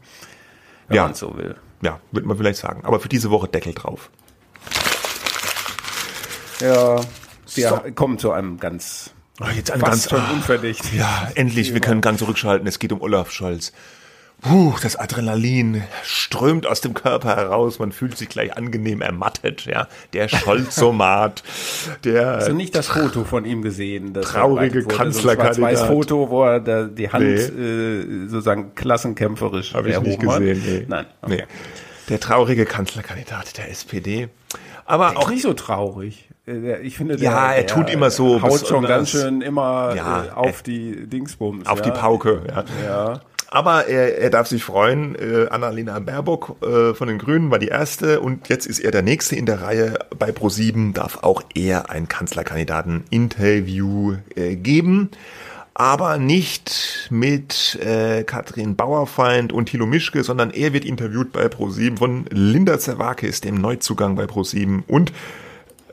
[0.88, 1.04] Wenn ja.
[1.04, 1.56] man so will.
[1.82, 2.84] Ja, würde man vielleicht sagen.
[2.84, 4.10] Aber für diese Woche Deckel drauf.
[6.60, 7.00] Ja,
[7.54, 7.80] wir so.
[7.94, 10.92] kommen zu einem ganz Oh, jetzt ein ganz schon unverdächtig.
[10.92, 12.66] Ja, endlich, wir können ganz zurückschalten.
[12.66, 13.72] Es geht um Olaf Scholz.
[14.42, 17.78] Puh, das Adrenalin strömt aus dem Körper heraus.
[17.78, 19.66] Man fühlt sich gleich angenehm ermattet.
[19.66, 21.42] Ja, der Scholzomat,
[22.04, 22.36] der.
[22.36, 24.14] Hast du nicht das Foto von ihm gesehen?
[24.14, 25.76] Das traurige Kanzlerkandidat.
[25.76, 27.34] So ein Foto, wo er da die Hand nee.
[27.34, 30.62] äh, sozusagen klassenkämpferisch Habe ich nicht gesehen.
[30.64, 30.86] Nee.
[30.88, 31.06] Nein.
[31.20, 31.36] Okay.
[31.36, 31.44] Nee.
[32.08, 34.28] Der traurige Kanzlerkandidat der SPD.
[34.86, 36.29] Aber auch nicht so traurig.
[36.46, 40.24] Äh, ich finde, der, ja, er tut immer so, haut schon ganz schön immer ja,
[40.24, 41.66] äh, auf die Dingsbums.
[41.66, 41.84] Auf ja.
[41.84, 42.64] die Pauke, ja.
[42.84, 43.20] ja.
[43.52, 45.16] Aber er, er darf sich freuen.
[45.16, 49.02] Äh, Annalena Baerbock äh, von den Grünen war die erste und jetzt ist er der
[49.02, 49.98] nächste in der Reihe.
[50.16, 55.10] Bei Pro7 darf auch er ein Kanzlerkandidaten-Interview äh, geben.
[55.74, 61.98] Aber nicht mit äh, Katrin Bauerfeind und Thilo Mischke, sondern er wird interviewt bei Pro7
[61.98, 65.12] von Linda Zerwakis, dem Neuzugang bei Pro7 und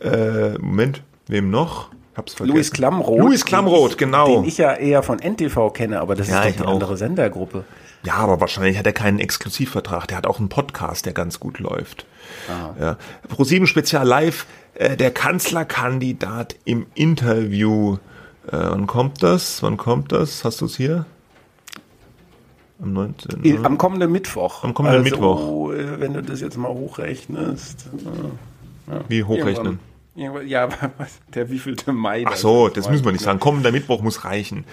[0.01, 1.89] äh, Moment, wem noch?
[2.15, 2.55] Hab's vergessen.
[2.55, 3.19] Louis Klamroth.
[3.19, 4.41] Louis Klamroth, genau.
[4.41, 6.73] Den ich ja eher von NTV kenne, aber das ja, ist doch die auch.
[6.73, 7.63] andere Sendergruppe.
[8.03, 10.07] Ja, aber wahrscheinlich hat er keinen Exklusivvertrag.
[10.07, 12.05] Der hat auch einen Podcast, der ganz gut läuft.
[12.49, 12.75] Aha.
[12.79, 12.97] Ja.
[13.29, 17.97] Pro7 Spezial Live, äh, der Kanzlerkandidat im Interview.
[18.47, 19.61] Äh, wann kommt das?
[19.61, 20.43] Wann kommt das?
[20.43, 21.05] Hast du es hier?
[22.81, 23.65] Am 19.
[23.65, 24.63] Am kommenden Mittwoch.
[24.63, 25.73] Am kommenden also, Mittwoch.
[25.73, 27.89] Äh, wenn du das jetzt mal hochrechnest.
[28.87, 29.03] Ja.
[29.07, 29.79] Wie hochrechnen?
[30.15, 30.69] Ja,
[31.35, 32.23] der wievielte Mai?
[32.25, 33.39] Ach so, das müssen wir nicht sagen.
[33.39, 34.65] Kommender Mittwoch muss reichen.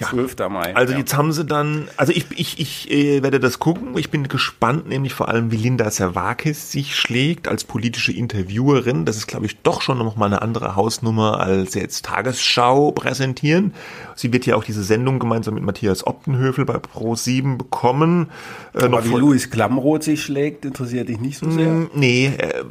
[0.00, 0.08] Ja.
[0.08, 0.36] 12.
[0.48, 0.74] Mai.
[0.74, 0.98] Also ja.
[0.98, 3.96] jetzt haben sie dann, also ich, ich, ich äh, werde das gucken.
[3.98, 9.04] Ich bin gespannt, nämlich vor allem, wie Linda Servakis sich schlägt als politische Interviewerin.
[9.04, 13.74] Das ist, glaube ich, doch schon noch mal eine andere Hausnummer als jetzt Tagesschau präsentieren.
[14.16, 18.30] Sie wird ja auch diese Sendung gemeinsam mit Matthias Optenhöfel bei Pro7 bekommen.
[18.74, 21.68] Äh, Aber wie Louis Klamroth sich schlägt, interessiert dich nicht so sehr?
[21.68, 22.64] Mm, nee, äh,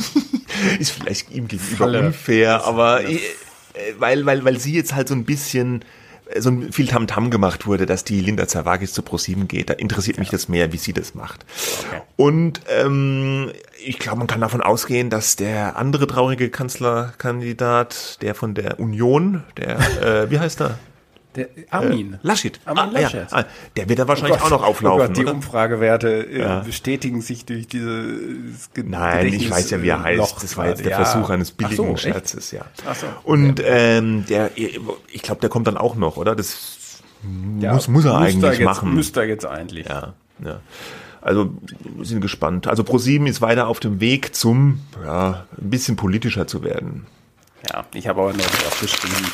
[0.78, 2.06] ist vielleicht ihm gegenüber Falle.
[2.06, 3.18] unfair, aber äh,
[3.98, 5.84] weil, weil, weil sie jetzt halt so ein bisschen
[6.38, 9.70] so viel Tamtam -Tam gemacht wurde, dass die Linda Zerwagis zu ProSieben geht.
[9.70, 10.20] Da interessiert ja.
[10.20, 11.44] mich das mehr, wie sie das macht.
[11.86, 12.02] Okay.
[12.16, 13.52] Und ähm,
[13.84, 19.42] ich glaube, man kann davon ausgehen, dass der andere traurige Kanzlerkandidat, der von der Union,
[19.56, 20.78] der, äh, wie heißt er?
[21.34, 22.14] Der Armin.
[22.14, 22.60] Äh, Laschet.
[22.64, 23.30] Armin ah, Laschet.
[23.30, 23.38] Ja.
[23.38, 23.44] Ah,
[23.76, 25.00] der wird da wahrscheinlich oh auch noch auflaufen.
[25.00, 25.34] Oh Gott, die oder?
[25.34, 26.60] Umfragewerte äh, ja.
[26.60, 28.06] bestätigen sich durch diese
[28.76, 30.18] Nein, ich weiß ja, wie er heißt.
[30.18, 31.04] Loch das war jetzt der ja.
[31.04, 32.62] Versuch eines billigen so, Scherzes, ja.
[32.86, 33.06] Ach so.
[33.24, 36.36] Und ähm, der, ich glaube, der kommt dann auch noch, oder?
[36.36, 38.94] Das muss, muss er eigentlich jetzt, machen.
[38.94, 39.86] Müsste er jetzt eigentlich.
[39.86, 40.14] Ja,
[40.44, 40.60] ja.
[41.22, 41.50] Also
[41.84, 42.66] wir sind gespannt.
[42.66, 47.06] Also ProSieben ist weiter auf dem Weg zum, ja, ein bisschen politischer zu werden.
[47.70, 49.24] Ja, ich habe aber noch auch geschrieben,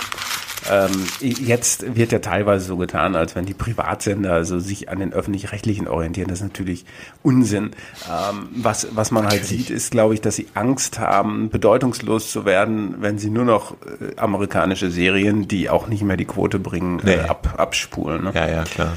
[0.71, 5.13] ähm, jetzt wird ja teilweise so getan, als wenn die Privatsender also sich an den
[5.13, 6.29] öffentlich-rechtlichen orientieren.
[6.29, 6.85] Das ist natürlich
[7.23, 7.71] Unsinn.
[8.09, 12.45] Ähm, was, was man halt sieht, ist, glaube ich, dass sie Angst haben, bedeutungslos zu
[12.45, 17.01] werden, wenn sie nur noch äh, amerikanische Serien, die auch nicht mehr die Quote bringen,
[17.01, 17.21] äh, nee.
[17.21, 18.25] ab, abspulen.
[18.25, 18.33] Ne?
[18.35, 18.97] Ja, ja, klar.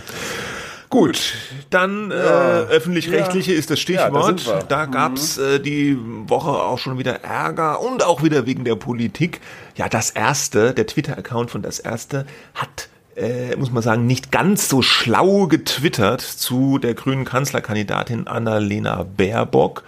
[0.91, 1.35] Gut,
[1.69, 3.57] dann äh, öffentlich-rechtliche ja.
[3.57, 4.45] ist das Stichwort.
[4.45, 5.43] Ja, da, da gab's mhm.
[5.43, 9.39] äh, die Woche auch schon wieder Ärger und auch wieder wegen der Politik.
[9.77, 14.67] Ja, das erste, der Twitter-Account von das erste hat äh, muss man sagen, nicht ganz
[14.67, 19.83] so schlau getwittert zu der grünen Kanzlerkandidatin Annalena Baerbock.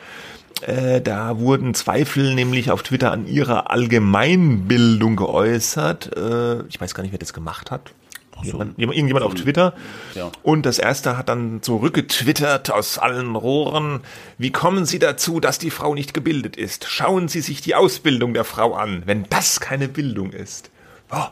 [0.61, 6.15] Äh, da wurden Zweifel nämlich auf Twitter an ihrer Allgemeinbildung geäußert.
[6.15, 7.91] Äh, ich weiß gar nicht, wer das gemacht hat.
[8.41, 9.73] Jemand, irgendjemand auf Twitter.
[10.15, 10.31] Ja.
[10.41, 14.01] Und das erste hat dann zurückgetwittert aus allen Rohren.
[14.37, 16.85] Wie kommen Sie dazu, dass die Frau nicht gebildet ist?
[16.89, 20.71] Schauen Sie sich die Ausbildung der Frau an, wenn das keine Bildung ist.
[21.11, 21.25] Oh.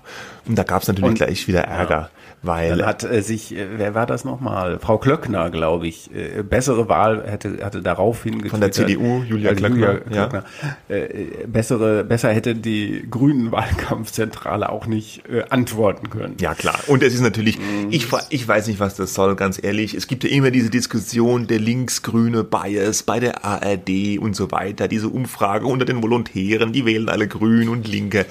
[0.45, 1.95] Und da gab es natürlich und, gleich wieder Ärger.
[1.95, 2.20] Ja.
[2.43, 4.79] Weil Dann hat äh, sich, äh, wer war das nochmal?
[4.79, 8.51] Frau Klöckner, glaube ich, äh, bessere Wahl hätte, hatte darauf hingetwittert.
[8.51, 9.99] Von der CDU, Julia Klöckner.
[10.05, 10.43] Julia Klöckner.
[10.89, 10.95] Ja.
[10.95, 16.37] Äh, bessere, besser hätte die Grünen Wahlkampfzentrale auch nicht äh, antworten können.
[16.41, 16.79] Ja, klar.
[16.87, 17.89] Und es ist natürlich, mhm.
[17.91, 19.93] ich, ich weiß nicht, was das soll, ganz ehrlich.
[19.93, 24.87] Es gibt ja immer diese Diskussion der linksgrüne Bias bei der ARD und so weiter,
[24.87, 28.25] diese Umfrage unter den Volontären, die wählen alle grün und linke.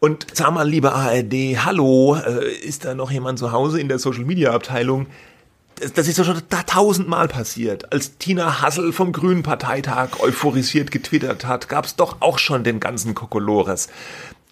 [0.00, 3.98] Und sag mal, liebe ARD, hallo, äh, ist da noch jemand zu Hause in der
[3.98, 5.06] Social Media Abteilung?
[5.94, 7.92] Das, ist doch schon da tausendmal passiert.
[7.92, 13.14] Als Tina Hassel vom Grünen Parteitag euphorisiert getwittert hat, gab's doch auch schon den ganzen
[13.14, 13.88] Kokolores.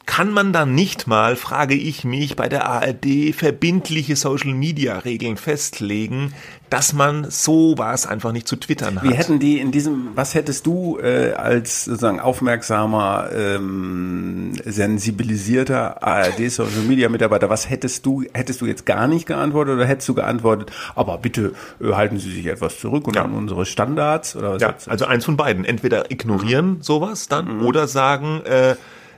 [0.04, 6.32] Kann man dann nicht mal, frage ich mich, bei der ARD verbindliche Social-Media-Regeln festlegen,
[6.70, 9.04] dass man sowas einfach nicht zu twittern hat?
[9.04, 17.48] Wie hätten die in diesem, was hättest du äh, als sozusagen aufmerksamer, ähm, sensibilisierter ARD-Social-Media-Mitarbeiter,
[17.48, 21.52] was hättest du, hättest du jetzt gar nicht geantwortet oder hättest du geantwortet, aber bitte
[21.80, 23.24] äh, halten Sie sich etwas zurück und ja.
[23.24, 24.36] an unsere Standards?
[24.36, 25.64] Oder was ja, also eins von beiden.
[25.64, 27.66] Entweder ignorieren sowas dann mhm.
[27.66, 28.76] oder sagen, äh,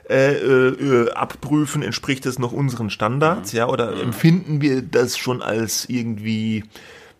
[0.09, 5.87] äh, äh, abprüfen, entspricht es noch unseren Standards, ja, oder empfinden wir das schon als
[5.87, 6.63] irgendwie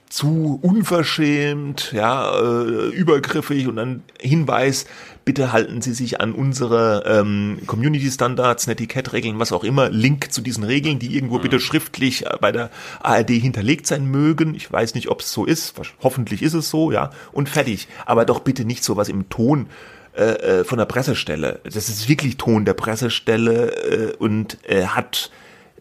[0.10, 4.88] zu unverschämt, ja, äh, übergriffig und dann Hinweis,
[5.24, 10.42] bitte halten Sie sich an unsere ähm, Community Standards, Netiquette-Regeln, was auch immer, Link zu
[10.42, 11.44] diesen Regeln, die irgendwo mhm.
[11.44, 14.56] bitte schriftlich bei der ARD hinterlegt sein mögen.
[14.56, 17.88] Ich weiß nicht, ob es so ist, hoffentlich ist es so, ja, und fertig.
[18.08, 19.68] Aber doch bitte nicht sowas im Ton
[20.18, 21.60] äh, äh, von der Pressestelle.
[21.64, 25.30] Das ist wirklich Ton der Pressestelle äh, und äh, hat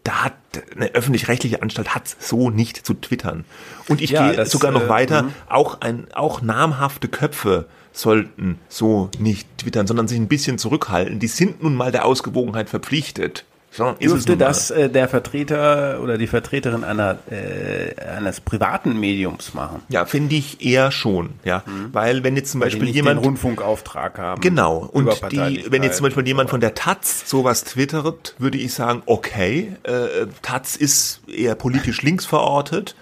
[0.09, 0.33] da hat
[0.75, 3.45] eine öffentlich-rechtliche Anstalt hat so nicht zu twittern.
[3.87, 5.31] Und ich ja, gehe sogar noch äh, weiter, mh.
[5.49, 11.19] auch ein auch namhafte Köpfe sollten so nicht twittern, sondern sich ein bisschen zurückhalten.
[11.19, 13.45] Die sind nun mal der Ausgewogenheit verpflichtet.
[13.71, 19.83] So, Dürfte das äh, der Vertreter oder die Vertreterin einer, äh, eines privaten Mediums machen?
[19.89, 21.63] Ja, finde ich eher schon, ja.
[21.65, 21.89] Mhm.
[21.93, 23.19] Weil wenn jetzt zum Weil Beispiel jemand.
[23.19, 24.41] Den Rundfunkauftrag haben.
[24.41, 24.89] Genau.
[24.91, 29.03] Und die, wenn jetzt zum Beispiel jemand von der Taz sowas twittert, würde ich sagen,
[29.05, 32.95] okay, äh, Taz ist eher politisch links verortet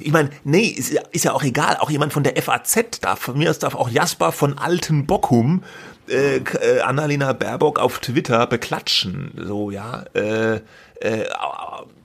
[0.00, 1.76] ich meine, nee, ist, ist ja auch egal.
[1.80, 5.62] Auch jemand von der FAZ darf, von mir aus darf auch Jasper von Alten Bockum
[6.08, 9.32] äh, äh, Annalena Baerbock auf Twitter beklatschen.
[9.36, 10.04] So, ja.
[10.14, 10.60] Äh,
[11.00, 11.24] äh,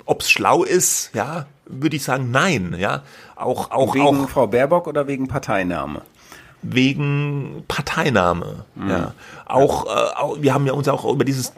[0.05, 3.03] ob's schlau ist, ja, würde ich sagen, nein, ja.
[3.35, 4.29] Auch, auch, wegen auch.
[4.29, 6.01] Frau Baerbock oder wegen Parteinahme?
[6.63, 8.65] wegen Parteinahme.
[8.87, 9.13] Ja.
[9.45, 11.53] Auch, äh, auch, wir haben ja uns auch über dieses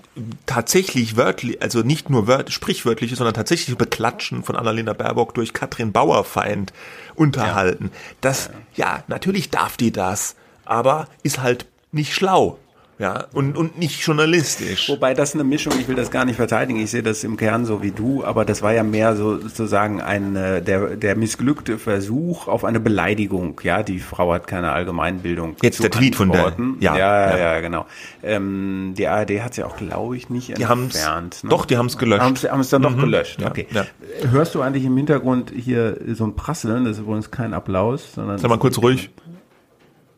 [0.46, 5.92] tatsächlich wörtlich, also nicht nur wört, sprichwörtliche, sondern tatsächlich Beklatschen von Annalena Baerbock durch Katrin
[5.92, 6.74] Bauerfeind
[7.14, 7.92] unterhalten.
[8.22, 12.60] Das, ja, natürlich darf die das, aber ist halt nicht schlau.
[12.98, 14.88] Ja, und, und nicht journalistisch.
[14.88, 17.66] Wobei das eine Mischung, ich will das gar nicht verteidigen, ich sehe das im Kern
[17.66, 21.78] so wie du, aber das war ja mehr so sozusagen ein äh, der, der missglückte
[21.78, 23.60] Versuch auf eine Beleidigung.
[23.64, 25.58] Ja, die Frau hat keine Allgemeinbildung.
[25.62, 27.60] Jetzt zu der Tweet von der- ja, ja, ja, ja.
[27.60, 27.86] genau.
[28.24, 31.44] Ähm, die ARD hat es ja auch, glaube ich, nicht Die haben's- entfernt.
[31.44, 31.50] ne?
[31.50, 32.22] doch, die haben's gelöscht.
[32.22, 33.42] Haben sie- haben es dann doch gelöscht.
[33.42, 33.68] ja, okay.
[33.72, 33.86] ja.
[34.32, 36.86] Hörst du eigentlich im Hintergrund hier so ein Prasseln?
[36.86, 39.10] Das ist übrigens kein Applaus, sondern Sag mal kurz ruhig.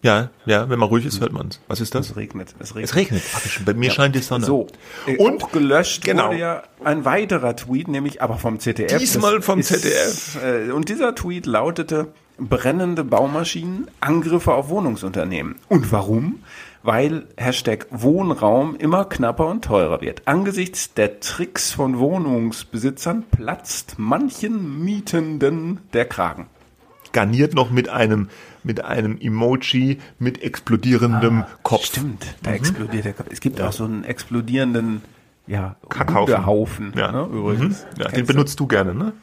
[0.03, 1.59] Ja, ja, wenn man ruhig ist, hört man's.
[1.67, 2.11] Was ist das?
[2.11, 2.53] es regnet.
[2.59, 2.89] Es regnet.
[2.91, 3.31] Es regnet.
[3.31, 3.61] Praktisch.
[3.65, 4.45] Bei mir scheint die Sonne.
[4.45, 4.67] So,
[5.17, 6.27] Und- auch gelöscht genau.
[6.27, 8.97] wurde ja ein weiterer Tweet, nämlich aber vom ZDF.
[8.99, 10.37] Diesmal vom ist, ZDF.
[10.43, 15.55] Äh, und dieser Tweet lautete, brennende Baumaschinen, Angriffe auf Wohnungsunternehmen.
[15.67, 16.43] Und warum?
[16.83, 20.21] Weil Hashtag Wohnraum immer knapper und teurer wird.
[20.25, 26.45] Angesichts der Tricks von Wohnungsbesitzern platzt manchen Mietenden der Kragen.
[27.13, 28.29] garniert noch mit einem
[28.67, 31.85] mit einem Emoji mit explodierendem Kopf.
[31.85, 33.27] Stimmt, da explodiert der Kopf.
[33.31, 35.01] Es gibt auch so einen explodierenden
[35.47, 36.45] ja, Kackhaufen.
[36.45, 37.11] Haufen, Ja.
[37.11, 37.85] ne, übrigens.
[37.97, 39.13] Ja, den benutzt du gerne, ne?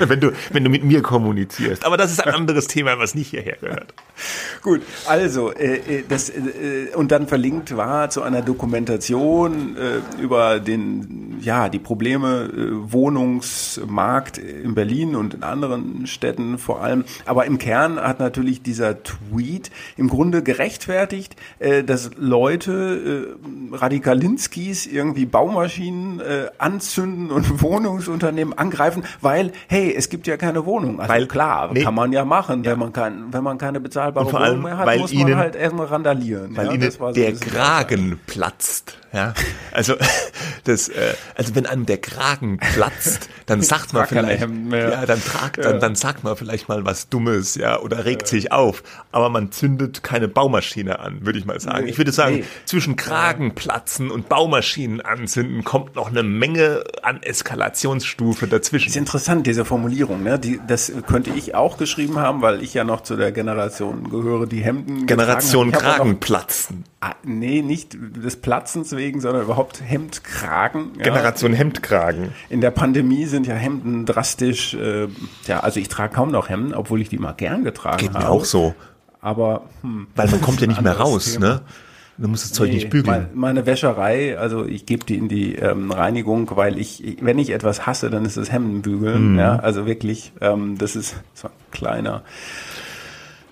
[0.08, 1.84] wenn du wenn du mit mir kommunizierst.
[1.84, 3.94] Aber das ist ein anderes Thema, was nicht hierher gehört.
[4.62, 10.60] Gut, also äh, äh, das äh, und dann verlinkt war zu einer Dokumentation äh, über
[10.60, 17.04] den ja die Probleme äh, Wohnungsmarkt in Berlin und in anderen Städten vor allem.
[17.24, 23.38] Aber im Kern hat natürlich dieser Tweet im Grunde gerechtfertigt, äh, dass Leute
[23.72, 26.20] Radikalinskis irgendwie Baumaschinen
[26.58, 31.00] anzünden und Wohnungsunternehmen angreifen, weil hey es gibt ja keine Wohnung.
[31.00, 31.82] Also Weil- klar nee.
[31.82, 34.76] kann man ja machen, wenn man kein, wenn man keine bezahlbare vor Wohnung allem, mehr
[34.78, 36.56] hat, weil muss ihnen- man halt erstmal randalieren.
[36.56, 38.96] Weil ja, ihnen das so der Kragen platzt.
[39.12, 39.34] Ja,
[39.72, 39.94] also
[40.64, 45.64] das, äh, also wenn einem der Kragen platzt, dann sagt man vielleicht, ja, dann tragt,
[45.64, 48.84] dann, dann sagt man vielleicht mal was Dummes, ja, oder regt sich auf.
[49.10, 51.84] Aber man zündet keine Baumaschine an, würde ich mal sagen.
[51.86, 52.44] Nee, ich würde sagen, nee.
[52.66, 58.96] zwischen Kragenplatzen und Baumaschinen anzünden kommt noch eine Menge an Eskalationsstufe ist dazwischen.
[58.96, 60.22] interessant, diese Formulierung.
[60.22, 60.38] Ne?
[60.38, 64.46] Die, das könnte ich auch geschrieben haben, weil ich ja noch zu der Generation gehöre,
[64.46, 66.84] die Hemden Generation auch noch- Kragenplatzen.
[67.00, 70.90] Ah, nee, nicht des Platzens wegen, sondern überhaupt Hemdkragen.
[70.98, 71.04] Ja.
[71.04, 72.32] Generation Hemdkragen.
[72.50, 75.08] In der Pandemie sind ja Hemden drastisch, äh,
[75.46, 78.24] ja, also ich trage kaum noch Hemden, obwohl ich die mal gern getragen Geht habe.
[78.24, 78.74] mir auch so.
[79.22, 81.46] Aber hm, Weil man kommt ja nicht mehr raus, Thema.
[81.46, 81.60] ne?
[82.20, 83.06] Du musst das Zeug Nee, nicht bügeln.
[83.06, 87.48] Meine, meine Wäscherei, also ich gebe die in die ähm, Reinigung, weil ich, wenn ich
[87.50, 89.32] etwas hasse, dann ist es Hemdenbügeln.
[89.32, 89.38] Mhm.
[89.38, 92.22] Ja, also wirklich, ähm, das ist so ein kleiner.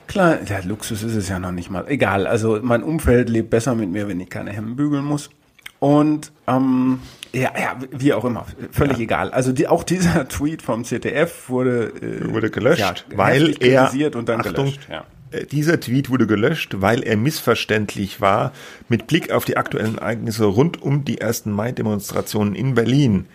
[0.06, 1.86] Klar, ja, Luxus ist es ja noch nicht mal.
[1.88, 5.30] Egal, also mein Umfeld lebt besser mit mir, wenn ich keine Hemden bügeln muss.
[5.78, 7.00] Und ähm,
[7.32, 9.30] ja, ja, wie auch immer, völlig egal.
[9.30, 14.16] Also die, auch dieser Tweet vom ZDF wurde, äh, wurde gelöscht, ja, weil er kritisiert
[14.16, 14.88] und dann Achtung, gelöscht.
[14.90, 15.04] Ja.
[15.30, 18.52] Äh, dieser Tweet wurde gelöscht, weil er missverständlich war
[18.88, 23.26] mit Blick auf die aktuellen Ereignisse rund um die ersten Mai-Demonstrationen in Berlin.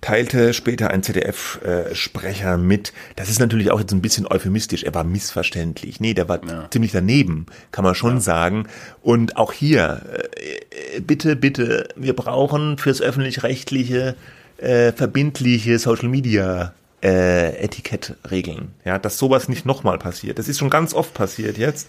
[0.00, 2.92] Teilte später ein ZDF-Sprecher mit.
[3.16, 4.82] Das ist natürlich auch jetzt ein bisschen euphemistisch.
[4.82, 5.98] Er war missverständlich.
[5.98, 8.66] Nee, der war ziemlich daneben, kann man schon sagen.
[9.00, 10.02] Und auch hier,
[10.36, 14.14] äh, bitte, bitte, wir brauchen fürs öffentlich-rechtliche
[14.58, 18.72] äh, verbindliche Social Media äh, Etikettregeln.
[18.84, 20.38] Ja, dass sowas nicht nochmal passiert.
[20.38, 21.88] Das ist schon ganz oft passiert jetzt.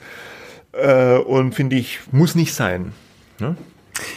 [0.73, 2.91] Äh, und finde ich, muss nicht sein.
[3.39, 3.55] Ne?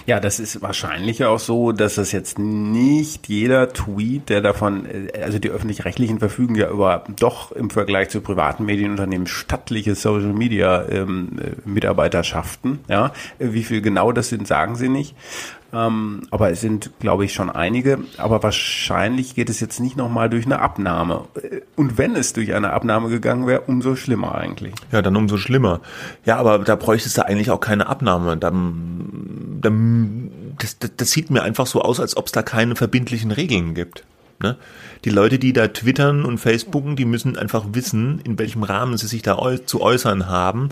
[0.06, 5.22] Ja, das ist wahrscheinlich auch so, dass das jetzt nicht jeder Tweet, der davon, äh,
[5.22, 10.84] also die öffentlich-rechtlichen verfügen ja über doch im Vergleich zu privaten Medienunternehmen stattliche Social Media
[10.88, 12.80] ähm, äh, Mitarbeiterschaften.
[12.88, 15.14] Ja, wie viel genau das sind, sagen sie nicht.
[15.72, 17.98] Ähm, aber es sind, glaube ich, schon einige.
[18.16, 21.26] Aber wahrscheinlich geht es jetzt nicht nochmal durch eine Abnahme.
[21.34, 24.74] Äh, Und wenn es durch eine Abnahme gegangen wäre, umso schlimmer eigentlich.
[24.92, 25.80] Ja, dann umso schlimmer.
[26.24, 28.36] Ja, aber da bräuchtest du eigentlich auch keine Abnahme.
[28.38, 32.74] Dann, dann, das, das, das sieht mir einfach so aus, als ob es da keine
[32.74, 34.04] verbindlichen Regeln gibt.
[34.40, 34.56] Ne?
[35.04, 39.06] Die Leute, die da twittern und facebooken, die müssen einfach wissen, in welchem Rahmen sie
[39.06, 40.70] sich da zu äußern haben.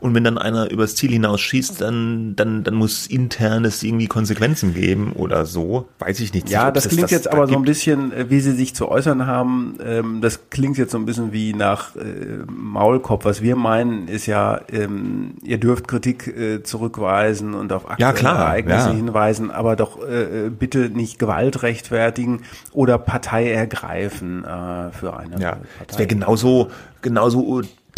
[0.00, 4.06] Und wenn dann einer übers Ziel hinaus schießt, dann, dann, dann muss intern es irgendwie
[4.06, 5.88] Konsequenzen geben oder so.
[5.98, 6.48] Weiß ich nicht.
[6.50, 8.88] Ja, ob das klingt jetzt da aber so ein bisschen, äh, wie Sie sich zu
[8.88, 12.00] äußern haben, ähm, das klingt jetzt so ein bisschen wie nach äh,
[12.48, 13.24] Maulkorb.
[13.24, 18.16] Was wir meinen, ist ja, ähm, ihr dürft Kritik äh, zurückweisen und auf aktuelle Ja,
[18.16, 18.94] klar, Ereignisse ja.
[18.94, 25.50] hinweisen, aber doch äh, bitte nicht Gewalt rechtfertigen oder Partei ergreifen äh, für eine Ja,
[25.52, 25.64] Partei.
[25.88, 26.70] es wäre genauso,
[27.02, 27.40] genauso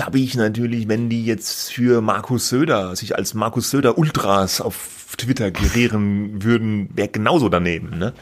[0.00, 4.62] da bin ich natürlich, wenn die jetzt für Markus Söder, sich als Markus Söder Ultras
[4.62, 8.14] auf Twitter gerieren würden, wäre genauso daneben, ne?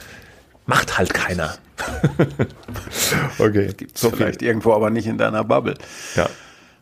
[0.66, 1.54] Macht halt keiner.
[3.38, 3.72] okay.
[3.76, 4.48] Gibt's so vielleicht viel.
[4.48, 5.74] irgendwo, aber nicht in deiner Bubble.
[6.16, 6.28] Ja.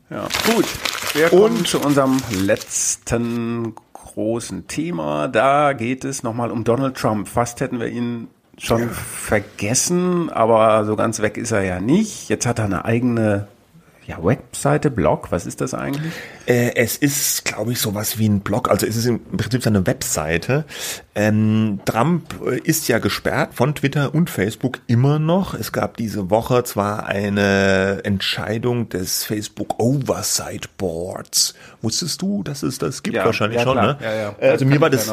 [0.09, 0.65] Ja, gut.
[1.13, 5.29] Wir kommen Und zu unserem letzten großen Thema.
[5.29, 7.29] Da geht es nochmal um Donald Trump.
[7.29, 8.89] Fast hätten wir ihn schon ja.
[8.89, 12.31] vergessen, aber so ganz weg ist er ja nicht.
[12.31, 13.47] Jetzt hat er eine eigene
[14.07, 16.15] ja, Webseite, Blog, was ist das eigentlich?
[16.47, 18.71] Äh, es ist, glaube ich, sowas wie ein Blog.
[18.71, 20.65] Also es ist im Prinzip seine Webseite.
[21.17, 25.55] Ähm, Trump äh, ist ja gesperrt von Twitter und Facebook immer noch.
[25.55, 31.55] Es gab diese Woche zwar eine Entscheidung des Facebook Oversight Boards.
[31.83, 33.17] Wusstest du, dass es das gibt?
[33.17, 33.87] Ja, Wahrscheinlich ja, schon, klar.
[33.95, 33.99] ne?
[34.01, 34.37] Ja, ja.
[34.39, 35.11] Äh, also mir war das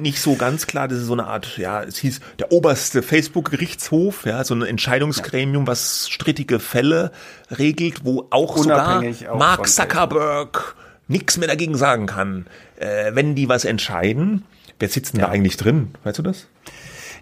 [0.00, 0.88] nicht so ganz klar.
[0.88, 5.66] Das ist so eine Art, ja, es hieß der oberste Facebook-Gerichtshof, ja, so ein Entscheidungsgremium,
[5.66, 7.12] was strittige Fälle
[7.56, 10.65] regelt, wo auch Unabhängig sogar auch Mark Zuckerberg
[11.08, 12.46] nichts mehr dagegen sagen kann.
[12.76, 14.44] Äh, wenn die was entscheiden,
[14.78, 15.26] wer sitzt denn ja.
[15.26, 15.90] da eigentlich drin?
[16.04, 16.46] Weißt du das?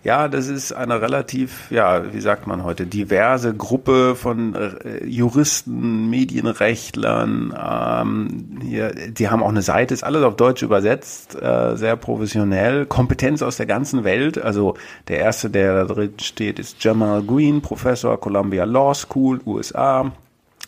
[0.05, 6.11] Ja, das ist eine relativ, ja, wie sagt man heute, diverse Gruppe von äh, Juristen,
[6.11, 7.55] Medienrechtlern.
[7.59, 12.85] Ähm, hier, die haben auch eine Seite, ist alles auf Deutsch übersetzt, äh, sehr professionell.
[12.85, 14.37] Kompetenz aus der ganzen Welt.
[14.37, 14.75] Also
[15.09, 20.13] der erste, der da drin steht, ist Jamal Green, Professor Columbia Law School, USA.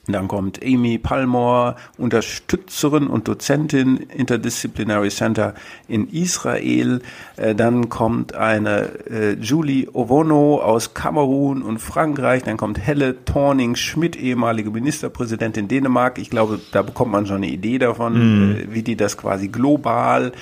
[0.08, 5.54] Dann kommt Amy Palmore, Unterstützerin und Dozentin Interdisciplinary Center
[5.88, 7.00] in Israel.
[7.36, 12.44] Äh, dann kommt eine äh, Julie Ovono aus Kamerun und Frankreich.
[12.44, 16.18] Dann kommt Helle Thorning-Schmidt, ehemalige Ministerpräsidentin Dänemark.
[16.18, 18.56] Ich glaube, da bekommt man schon eine Idee davon, mm.
[18.70, 20.32] wie die das quasi global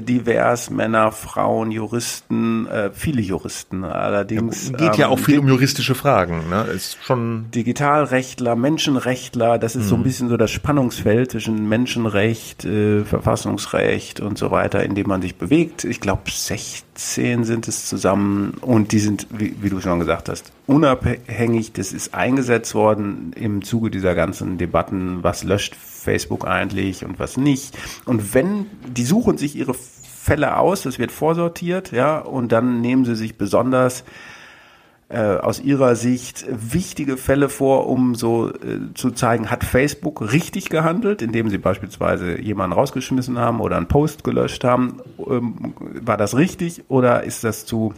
[0.00, 4.70] divers, Männer, Frauen, Juristen, äh, viele Juristen allerdings.
[4.70, 6.62] Ja, geht ja auch ähm, viel um juristische Fragen, ne?
[6.74, 9.88] Ist schon Digitalrechtler, Menschenrechtler, das ist mhm.
[9.88, 10.04] so ein mhm.
[10.04, 15.36] bisschen so das Spannungsfeld zwischen Menschenrecht, äh, Verfassungsrecht und so weiter, in dem man sich
[15.36, 15.84] bewegt.
[15.84, 16.22] Ich glaube
[16.94, 21.72] 16 sind es zusammen und die sind, wie, wie du schon gesagt hast, unabhängig.
[21.72, 27.36] Das ist eingesetzt worden im Zuge dieser ganzen Debatten, was löscht Facebook eigentlich und was
[27.36, 27.76] nicht.
[28.04, 33.04] Und wenn, die suchen sich ihre Fälle aus, das wird vorsortiert, ja, und dann nehmen
[33.04, 34.04] sie sich besonders
[35.12, 40.70] äh, aus ihrer Sicht wichtige Fälle vor, um so äh, zu zeigen, hat Facebook richtig
[40.70, 45.00] gehandelt, indem sie beispielsweise jemanden rausgeschmissen haben oder einen Post gelöscht haben.
[45.18, 47.94] Ähm, war das richtig oder ist das zu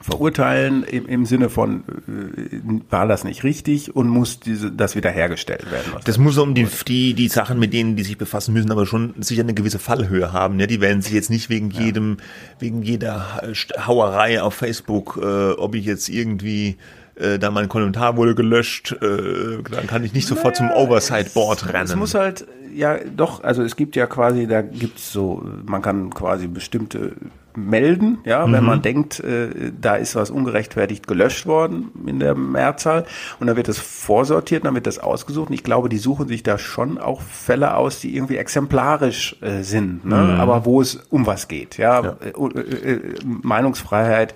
[0.00, 5.70] verurteilen im, im Sinne von, äh, war das nicht richtig und muss diese, das wiederhergestellt
[5.70, 5.92] werden.
[6.04, 9.14] Das muss um die, die, die Sachen, mit denen die sich befassen müssen, aber schon
[9.18, 10.56] sicher eine gewisse Fallhöhe haben.
[10.56, 10.66] Ne?
[10.68, 11.80] Die werden sich jetzt nicht wegen ja.
[11.80, 12.18] jedem,
[12.60, 13.42] wegen jeder
[13.86, 16.76] Hauerei auf Facebook, äh, ob ich jetzt irgendwie
[17.16, 21.34] äh, da mein Kommentar wurde gelöscht, äh, dann kann ich nicht sofort naja, zum Oversight
[21.34, 21.84] Board rennen.
[21.84, 26.10] Es muss halt, ja, doch, also es gibt ja quasi, da gibt's so, man kann
[26.10, 27.12] quasi bestimmte
[27.58, 28.52] melden, ja, mhm.
[28.52, 33.04] wenn man denkt, äh, da ist was ungerechtfertigt gelöscht worden in der Mehrzahl
[33.40, 36.42] und dann wird das vorsortiert, dann wird das ausgesucht und ich glaube, die suchen sich
[36.42, 40.16] da schon auch Fälle aus, die irgendwie exemplarisch äh, sind, ne?
[40.16, 40.40] Mhm.
[40.40, 42.16] aber wo es um was geht, ja, ja.
[42.20, 44.34] Äh, äh, äh Meinungsfreiheit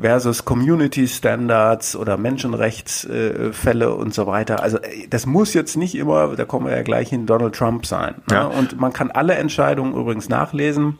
[0.00, 4.62] versus Community Standards oder Menschenrechtsfälle und so weiter.
[4.62, 7.86] Also äh, das muss jetzt nicht immer, da kommen wir ja gleich hin, Donald Trump
[7.86, 8.16] sein.
[8.28, 8.36] Ne?
[8.36, 8.44] Ja.
[8.46, 10.98] Und man kann alle Entscheidungen übrigens nachlesen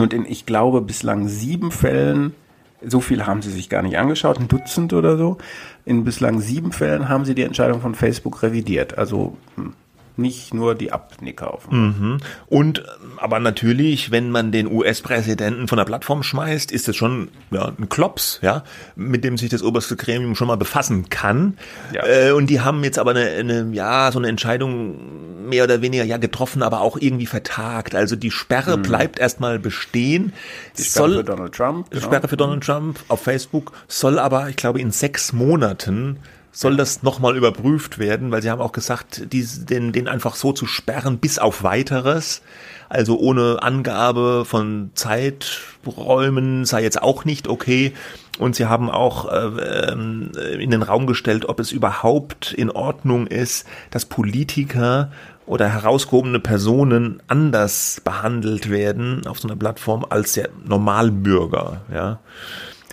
[0.00, 2.34] und in, ich glaube, bislang sieben Fällen,
[2.82, 5.38] so viel haben sie sich gar nicht angeschaut, ein Dutzend oder so,
[5.84, 8.96] in bislang sieben Fällen haben sie die Entscheidung von Facebook revidiert.
[8.98, 9.74] Also hm,
[10.20, 11.70] nicht nur die Abnicker auf.
[11.70, 12.18] Mhm.
[12.46, 12.84] Und
[13.16, 17.88] aber natürlich, wenn man den US-Präsidenten von der Plattform schmeißt, ist das schon ja, ein
[17.88, 18.64] Klops, ja,
[18.96, 21.58] mit dem sich das oberste Gremium schon mal befassen kann.
[21.92, 22.06] Ja.
[22.06, 26.04] Äh, und die haben jetzt aber eine, eine, ja, so eine Entscheidung mehr oder weniger
[26.04, 27.94] ja getroffen, aber auch irgendwie vertagt.
[27.94, 28.82] Also die Sperre mhm.
[28.82, 30.32] bleibt erstmal bestehen.
[30.78, 31.90] Die Sperre soll, für Donald Trump.
[31.90, 32.02] Genau.
[32.04, 36.18] Sperre für Donald Trump auf Facebook soll aber, ich glaube, in sechs Monaten
[36.52, 40.52] soll das nochmal überprüft werden, weil sie haben auch gesagt, die, den, den einfach so
[40.52, 42.42] zu sperren bis auf weiteres,
[42.88, 47.92] also ohne Angabe von Zeiträumen sei jetzt auch nicht okay.
[48.38, 53.26] Und sie haben auch äh, ähm, in den Raum gestellt, ob es überhaupt in Ordnung
[53.26, 55.12] ist, dass Politiker
[55.46, 61.82] oder herausgehobene Personen anders behandelt werden auf so einer Plattform als der Normalbürger.
[61.92, 62.18] Ja.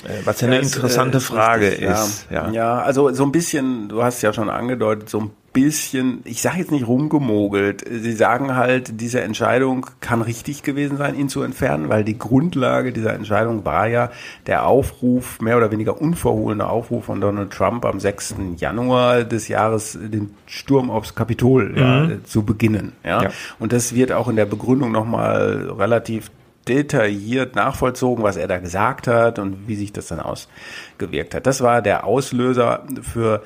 [0.04, 2.28] Äh, was ja eine interessante ist, äh, Frage ist.
[2.30, 2.48] Ja.
[2.48, 2.52] ja.
[2.52, 2.82] Ja.
[2.82, 6.72] also so ein bisschen, du hast ja schon angedeutet, so ein bisschen, ich sage jetzt
[6.72, 7.84] nicht rumgemogelt.
[7.90, 12.94] Sie sagen halt, diese Entscheidung kann richtig gewesen sein, ihn zu entfernen, weil die Grundlage
[12.94, 14.12] dieser Entscheidung war ja
[14.46, 18.36] der Aufruf, mehr oder weniger unverhohlene Aufruf von Donald Trump am 6.
[18.58, 21.78] Januar des Jahres, den Sturm aufs Kapitol mhm.
[21.78, 22.92] ja, zu beginnen.
[23.04, 23.24] Ja?
[23.24, 23.30] ja?
[23.58, 26.30] Und das wird auch in der Begründung nochmal relativ
[26.68, 31.48] detailliert nachvollzogen, was er da gesagt hat und wie sich das dann ausgewirkt hat.
[31.48, 33.42] Das war der Auslöser für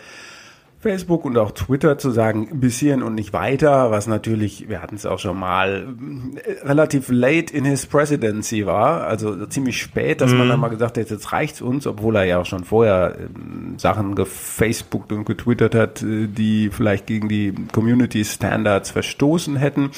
[0.82, 4.96] Facebook und auch Twitter zu sagen, bis hierhin und nicht weiter, was natürlich, wir hatten
[4.96, 5.96] es auch schon mal,
[6.44, 10.38] äh, relativ late in his presidency war, also ziemlich spät, dass mm.
[10.38, 10.50] man mhm.
[10.50, 14.16] dann mal gesagt hat, jetzt reicht's uns, obwohl er ja auch schon vorher äh, Sachen
[14.16, 19.92] gefacebookt und getwittert hat, äh, die vielleicht gegen die Community Standards verstoßen hätten.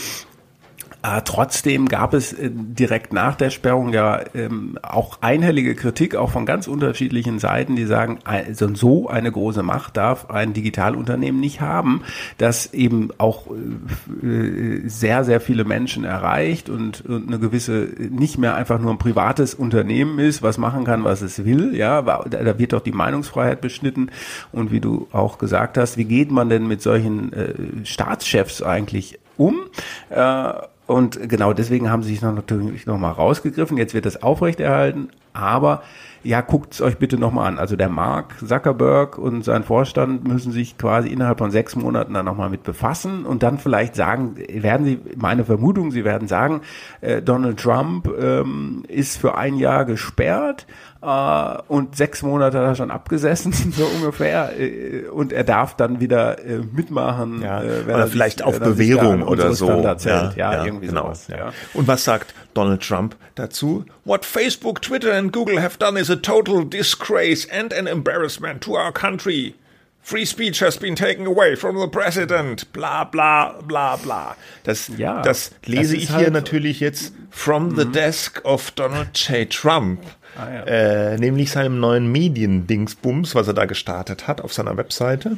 [1.03, 6.31] Äh, trotzdem gab es äh, direkt nach der Sperrung ja ähm, auch einhellige Kritik, auch
[6.31, 11.59] von ganz unterschiedlichen Seiten, die sagen, also so eine große Macht darf ein Digitalunternehmen nicht
[11.59, 12.03] haben,
[12.37, 13.47] das eben auch
[14.23, 18.91] äh, äh, sehr, sehr viele Menschen erreicht und, und eine gewisse, nicht mehr einfach nur
[18.91, 21.75] ein privates Unternehmen ist, was machen kann, was es will.
[21.75, 24.09] Ja, da wird doch die Meinungsfreiheit beschnitten.
[24.53, 29.19] Und wie du auch gesagt hast, wie geht man denn mit solchen äh, Staatschefs eigentlich
[29.35, 29.63] um?
[30.09, 30.53] Äh,
[30.93, 33.77] und genau deswegen haben sie sich noch natürlich noch mal rausgegriffen.
[33.77, 35.83] Jetzt wird das aufrechterhalten, aber
[36.23, 37.59] ja, guckt's euch bitte nochmal an.
[37.59, 42.25] Also der Mark Zuckerberg und sein Vorstand müssen sich quasi innerhalb von sechs Monaten dann
[42.25, 46.61] nochmal mit befassen und dann vielleicht sagen, werden sie, meine Vermutung, sie werden sagen,
[47.01, 50.65] äh, Donald Trump ähm, ist für ein Jahr gesperrt
[51.03, 55.99] äh, und sechs Monate hat er schon abgesessen, so ungefähr, äh, und er darf dann
[55.99, 57.41] wieder äh, mitmachen.
[57.41, 59.67] Ja, äh, oder vielleicht sich, auf Bewährung oder so.
[59.67, 61.03] Ja, ja, ja, irgendwie genau.
[61.03, 61.51] Sowas, ja.
[61.73, 63.83] Und was sagt Donald Trump dazu?
[64.05, 68.75] What Facebook, Twitter and Google have done is a total disgrace and an embarrassment to
[68.75, 69.55] our country.
[70.01, 72.71] Free speech has been taken away from the president.
[72.73, 74.35] Bla bla bla bla.
[74.63, 77.93] Das, ja, das lese das ich halt hier natürlich jetzt from the mhm.
[77.93, 79.49] desk of Donald J.
[79.49, 80.01] Trump.
[80.35, 80.63] Ah, ja.
[80.63, 85.37] äh, nämlich seinem neuen Mediendingsbums, was er da gestartet hat auf seiner Webseite.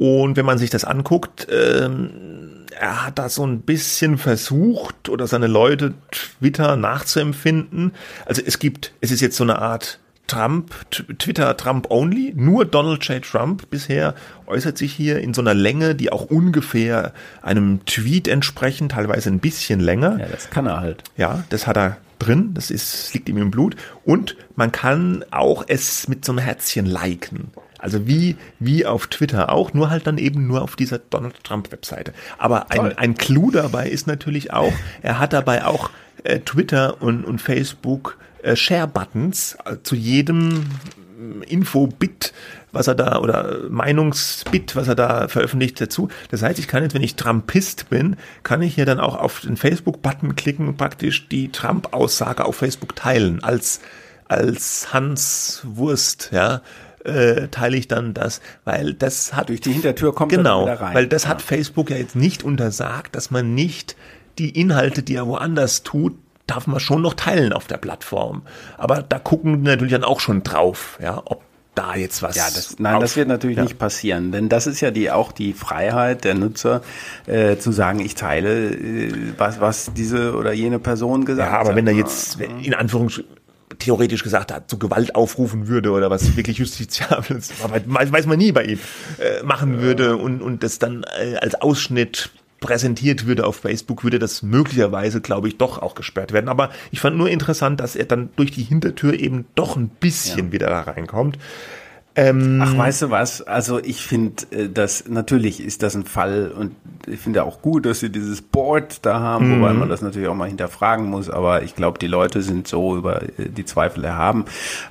[0.00, 5.26] Und wenn man sich das anguckt, ähm, er hat da so ein bisschen versucht oder
[5.26, 7.92] seine Leute Twitter nachzuempfinden.
[8.24, 10.72] Also es gibt, es ist jetzt so eine Art Trump,
[11.18, 13.22] Twitter Trump only, nur Donald J.
[13.22, 14.14] Trump bisher
[14.46, 19.38] äußert sich hier in so einer Länge, die auch ungefähr einem Tweet entsprechen, teilweise ein
[19.38, 20.18] bisschen länger.
[20.18, 21.04] Ja, das kann er halt.
[21.18, 23.76] Ja, das hat er drin, das ist, liegt ihm im Blut.
[24.06, 27.50] Und man kann auch es mit so einem Herzchen liken.
[27.80, 31.72] Also wie, wie auf Twitter auch, nur halt dann eben nur auf dieser Donald Trump
[31.72, 32.12] Webseite.
[32.38, 34.72] Aber ein, ein Clou dabei ist natürlich auch,
[35.02, 35.90] er hat dabei auch
[36.24, 40.66] äh, Twitter und, und Facebook äh, Share-Buttons äh, zu jedem
[41.46, 42.32] Info-Bit,
[42.72, 46.08] was er da, oder Meinungsbit, was er da veröffentlicht dazu.
[46.30, 49.40] Das heißt, ich kann jetzt, wenn ich Trumpist bin, kann ich hier dann auch auf
[49.40, 53.80] den Facebook-Button klicken und praktisch die Trump-Aussage auf Facebook teilen, als,
[54.28, 56.62] als Hans Wurst, ja
[57.04, 60.94] äh, teile ich dann das, weil das hat durch die Hintertür kommt genau, rein.
[60.94, 61.30] weil das ja.
[61.30, 63.96] hat Facebook ja jetzt nicht untersagt, dass man nicht
[64.38, 66.14] die Inhalte, die er woanders tut,
[66.46, 68.42] darf man schon noch teilen auf der Plattform.
[68.76, 71.42] Aber da gucken natürlich dann auch schon drauf, ja, ob
[71.74, 72.36] da jetzt was.
[72.36, 73.62] Ja, das, nein, auf, das wird natürlich ja.
[73.62, 76.82] nicht passieren, denn das ist ja die auch die Freiheit der Nutzer
[77.26, 81.54] äh, zu sagen, ich teile äh, was was diese oder jene Person gesagt hat.
[81.54, 81.76] Ja, aber hat.
[81.76, 83.39] wenn er jetzt in Anführungsstrichen
[83.78, 87.52] theoretisch gesagt hat, zu Gewalt aufrufen würde oder was wirklich justiziables,
[87.86, 88.78] weiß, weiß man nie bei ihm,
[89.18, 94.18] äh, machen würde und, und das dann äh, als Ausschnitt präsentiert würde auf Facebook, würde
[94.18, 96.48] das möglicherweise, glaube ich, doch auch gesperrt werden.
[96.48, 100.46] Aber ich fand nur interessant, dass er dann durch die Hintertür eben doch ein bisschen
[100.46, 100.52] ja.
[100.52, 101.38] wieder da reinkommt.
[102.20, 103.40] Ähm, Ach, weißt du was?
[103.40, 106.72] Also ich finde, äh, das natürlich ist das ein Fall und
[107.06, 109.60] ich finde auch gut, dass sie dieses Board da haben, mhm.
[109.60, 111.30] wobei man das natürlich auch mal hinterfragen muss.
[111.30, 114.44] Aber ich glaube, die Leute sind so über äh, die Zweifel erhaben.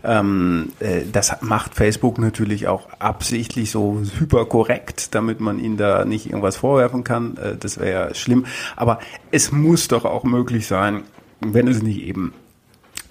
[0.04, 6.26] Ähm, äh, das macht Facebook natürlich auch absichtlich so hyperkorrekt, damit man ihnen da nicht
[6.26, 7.38] irgendwas vorwerfen kann.
[7.60, 8.46] Das wäre ja schlimm.
[8.76, 9.00] Aber
[9.30, 11.04] es muss doch auch möglich sein,
[11.42, 12.34] wenn es nicht eben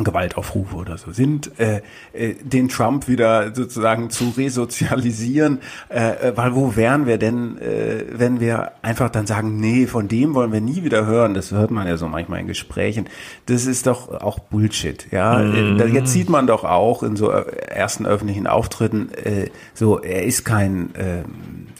[0.05, 1.81] Gewaltaufrufe oder so sind, äh,
[2.13, 8.05] äh, den Trump wieder sozusagen zu resozialisieren, äh, äh, weil wo wären wir denn, äh,
[8.13, 11.73] wenn wir einfach dann sagen, nee, von dem wollen wir nie wieder hören, das hört
[11.73, 13.09] man ja so manchmal in Gesprächen,
[13.47, 15.93] das ist doch auch Bullshit, ja, mhm.
[15.93, 20.45] jetzt sieht man doch auch in so äh, ersten öffentlichen Auftritten, äh, so, er ist
[20.45, 21.25] kein, äh,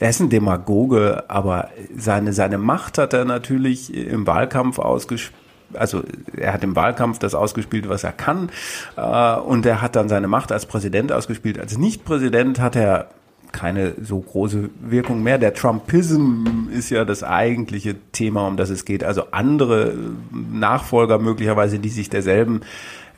[0.01, 5.38] er ist ein Demagoge, aber seine, seine Macht hat er natürlich im Wahlkampf ausgespielt,
[5.73, 6.03] also
[6.35, 8.49] er hat im Wahlkampf das ausgespielt, was er kann,
[8.97, 11.59] äh, und er hat dann seine Macht als Präsident ausgespielt.
[11.59, 13.09] Als Nicht-Präsident hat er
[13.51, 15.37] keine so große Wirkung mehr.
[15.37, 19.03] Der Trumpism ist ja das eigentliche Thema, um das es geht.
[19.03, 19.93] Also andere
[20.31, 22.61] Nachfolger möglicherweise, die sich derselben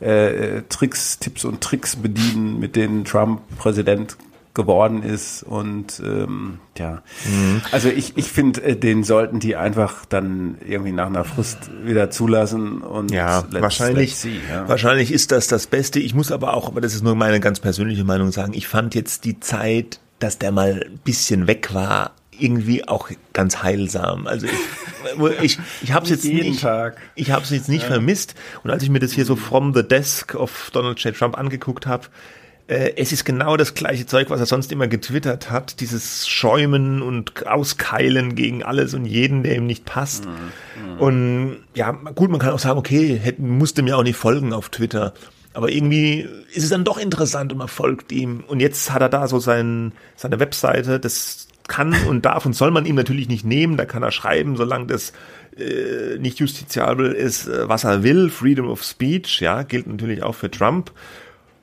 [0.00, 4.16] äh, Tricks, Tipps und Tricks bedienen, mit denen Trump Präsident
[4.54, 7.62] geworden ist und ähm, ja, mhm.
[7.70, 12.10] also ich, ich finde, äh, den sollten die einfach dann irgendwie nach einer Frist wieder
[12.10, 14.68] zulassen und ja, let's, wahrscheinlich, let's see, ja.
[14.68, 16.00] wahrscheinlich ist das das Beste.
[16.00, 18.94] Ich muss aber auch, aber das ist nur meine ganz persönliche Meinung sagen, ich fand
[18.94, 24.26] jetzt die Zeit, dass der mal ein bisschen weg war, irgendwie auch ganz heilsam.
[24.26, 26.98] Also ich, ich, ich habe es jetzt jeden nicht, Tag.
[27.14, 27.88] ich habe es jetzt nicht ja.
[27.88, 28.34] vermisst.
[28.62, 31.16] Und als ich mir das hier so from the desk of Donald J.
[31.16, 32.08] Trump angeguckt habe,
[32.68, 35.80] es ist genau das gleiche Zeug, was er sonst immer getwittert hat.
[35.80, 40.26] Dieses Schäumen und Auskeilen gegen alles und jeden, der ihm nicht passt.
[40.26, 40.98] Mhm.
[40.98, 44.68] Und ja, gut, man kann auch sagen, okay, hätte, musste mir auch nicht folgen auf
[44.68, 45.12] Twitter.
[45.54, 48.44] Aber irgendwie ist es dann doch interessant und man folgt ihm.
[48.46, 52.70] Und jetzt hat er da so sein, seine Webseite, das kann und darf und soll
[52.70, 53.76] man ihm natürlich nicht nehmen.
[53.76, 55.12] Da kann er schreiben, solange das
[55.56, 58.30] äh, nicht justiziabel ist, äh, was er will.
[58.30, 60.92] Freedom of Speech, ja, gilt natürlich auch für Trump.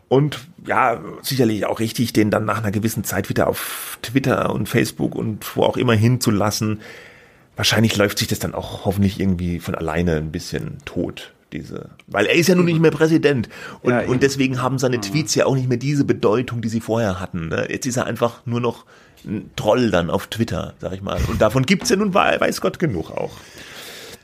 [0.10, 4.68] Und ja, sicherlich auch richtig, den dann nach einer gewissen Zeit wieder auf Twitter und
[4.68, 6.82] Facebook und wo auch immer hinzulassen.
[7.56, 11.34] Wahrscheinlich läuft sich das dann auch hoffentlich irgendwie von alleine ein bisschen tot.
[11.52, 13.50] Diese, weil er ist ja nun nicht mehr Präsident
[13.82, 16.80] und, ja, und deswegen haben seine Tweets ja auch nicht mehr diese Bedeutung, die sie
[16.80, 17.48] vorher hatten.
[17.48, 17.66] Ne?
[17.72, 18.86] Jetzt ist er einfach nur noch
[19.26, 21.20] ein Troll dann auf Twitter, sag ich mal.
[21.28, 23.32] Und davon gibt's ja nun weiß Gott genug auch.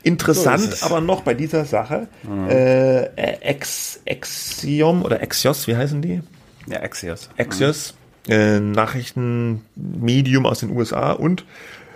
[0.06, 2.48] Interessant so aber noch bei dieser Sache, mhm.
[2.48, 3.02] äh,
[3.40, 6.20] Ex, Exiom oder Exios, wie heißen die?
[6.68, 7.28] Ja, Axios.
[7.36, 7.94] Axios,
[8.28, 8.32] mhm.
[8.32, 11.44] äh, Nachrichtenmedium aus den USA und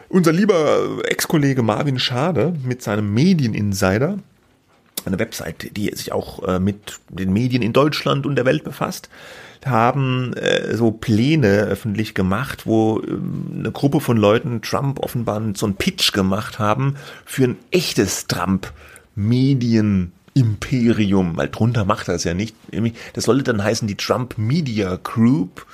[0.09, 4.19] unser lieber Ex-Kollege Marvin Schade mit seinem Medieninsider,
[5.05, 9.09] eine Website, die sich auch äh, mit den Medien in Deutschland und der Welt befasst,
[9.67, 15.67] haben äh, so Pläne öffentlich gemacht, wo ähm, eine Gruppe von Leuten Trump offenbar so
[15.67, 20.13] einen Pitch gemacht haben für ein echtes Trump-Medien.
[20.33, 22.55] Imperium, weil drunter macht er ja nicht.
[23.15, 25.67] Das sollte dann heißen die Trump Media Group.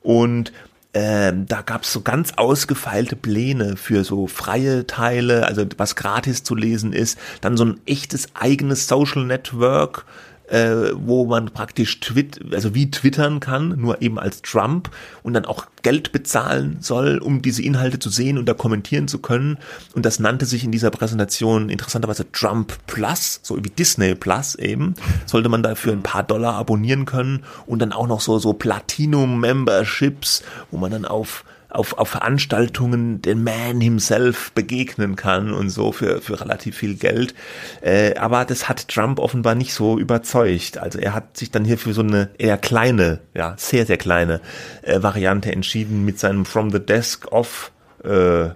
[0.00, 0.52] Und
[0.98, 6.42] ähm, da gab es so ganz ausgefeilte Pläne für so freie Teile, also was gratis
[6.42, 10.06] zu lesen ist, dann so ein echtes eigenes Social Network,
[10.48, 14.90] äh, wo man praktisch twit also wie twittern kann, nur eben als Trump
[15.22, 19.18] und dann auch Geld bezahlen soll, um diese Inhalte zu sehen und da kommentieren zu
[19.18, 19.58] können.
[19.94, 24.94] Und das nannte sich in dieser Präsentation interessanterweise Trump Plus, so wie Disney Plus eben.
[25.26, 29.40] Sollte man dafür ein paar Dollar abonnieren können und dann auch noch so, so Platinum
[29.40, 35.92] Memberships, wo man dann auf auf, auf Veranstaltungen den Man himself begegnen kann und so
[35.92, 37.34] für, für relativ viel Geld.
[37.80, 40.78] Äh, aber das hat Trump offenbar nicht so überzeugt.
[40.78, 44.40] Also er hat sich dann hier für so eine eher kleine, ja, sehr, sehr kleine
[44.82, 47.72] äh, Variante entschieden mit seinem From the Desk Off
[48.04, 48.50] äh,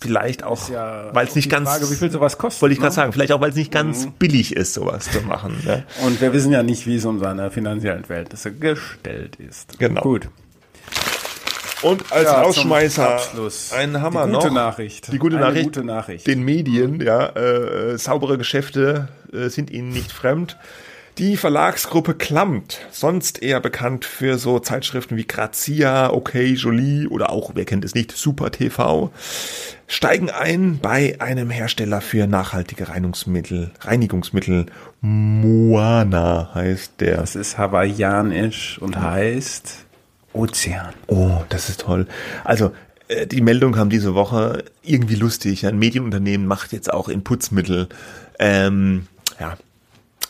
[0.00, 2.62] vielleicht auch, ja weil es nicht ganz, Frage, wie viel sowas kostet.
[2.62, 2.84] Wollte ich ne?
[2.84, 4.12] gerade sagen, vielleicht auch, weil es nicht ganz mhm.
[4.18, 5.56] billig ist, sowas zu machen.
[5.64, 5.84] Ne?
[6.04, 9.78] Und wir wissen ja nicht, wie es um seine finanziellen Verhältnisse gestellt ist.
[9.78, 10.00] Genau.
[10.00, 10.28] Gut.
[11.82, 13.20] Und als ja, Rausschmeißer
[13.76, 14.54] ein Hammer die gute noch.
[14.54, 15.12] Nachricht.
[15.12, 15.64] Die gute eine Nachricht.
[15.66, 16.26] Gute Nachricht.
[16.26, 20.56] Den Medien, ja, äh, saubere Geschäfte äh, sind ihnen nicht fremd.
[21.18, 27.50] Die Verlagsgruppe Klamt, sonst eher bekannt für so Zeitschriften wie Grazia, OK, Jolie oder auch,
[27.54, 29.10] wer kennt es nicht, Super TV,
[29.86, 33.70] steigen ein bei einem Hersteller für nachhaltige Reinigungsmittel.
[33.80, 34.66] Reinigungsmittel
[35.02, 37.18] Moana heißt der.
[37.18, 39.89] Das ist hawaiianisch und heißt
[40.32, 40.94] Ozean.
[41.06, 42.06] Oh, das ist toll.
[42.44, 42.72] Also
[43.08, 45.66] äh, die Meldung kam diese Woche irgendwie lustig.
[45.66, 47.88] Ein Medienunternehmen macht jetzt auch in Putzmittel
[48.38, 49.06] ähm,
[49.38, 49.56] ja,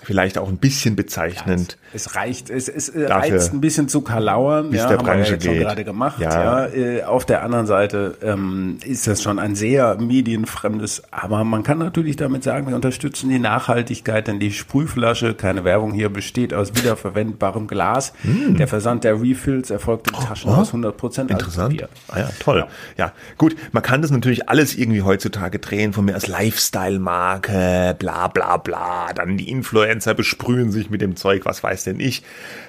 [0.02, 1.72] vielleicht auch ein bisschen bezeichnend.
[1.72, 5.06] Ja, es, es, reicht, es, es äh, reizt ein bisschen zu kalauern, ja, der haben
[5.06, 5.60] Branche wir ja jetzt geht.
[5.60, 6.20] gerade gemacht.
[6.20, 6.66] Ja.
[6.66, 6.74] ja.
[6.74, 11.78] Äh, auf der anderen Seite ähm, ist das schon ein sehr medienfremdes, aber man kann
[11.78, 16.74] natürlich damit sagen, wir unterstützen die Nachhaltigkeit, denn die Sprühflasche, keine Werbung hier, besteht aus
[16.74, 18.12] wiederverwendbarem Glas.
[18.22, 18.56] Mm.
[18.56, 21.84] Der Versand der Refills erfolgt in Taschen oh, aus 100 Prozent Interessant.
[22.08, 22.58] Ah ja, toll.
[22.96, 23.06] Ja.
[23.06, 28.28] ja, gut, man kann das natürlich alles irgendwie heutzutage drehen, von mir als Lifestyle-Marke, bla
[28.28, 32.22] bla bla, dann die Influencer Influencer besprühen sich mit dem Zeug, was weiß denn ich.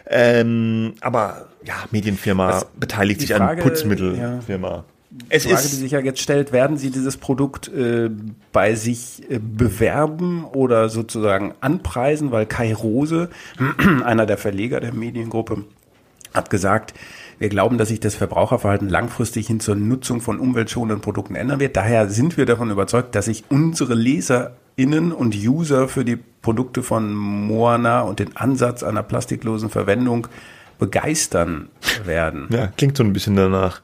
[0.08, 4.70] Ähm, aber ja, Medienfirma das, beteiligt sich Frage, an Putzmittelfirma.
[4.70, 4.84] Ja.
[5.30, 8.10] Es die Frage, ist, die sich ja jetzt stellt, werden Sie dieses Produkt äh,
[8.52, 13.30] bei sich äh, bewerben oder sozusagen anpreisen, weil Kai Rose,
[14.06, 15.66] einer der Verleger der Mediengruppe,
[16.34, 16.94] hat gesagt,
[17.42, 21.76] wir glauben, dass sich das Verbraucherverhalten langfristig hin zur Nutzung von umweltschonenden Produkten ändern wird.
[21.76, 27.16] Daher sind wir davon überzeugt, dass sich unsere LeserInnen und User für die Produkte von
[27.16, 30.28] Moana und den Ansatz einer plastiklosen Verwendung
[30.78, 31.70] begeistern
[32.06, 32.46] werden.
[32.52, 33.82] Ja, klingt so ein bisschen danach.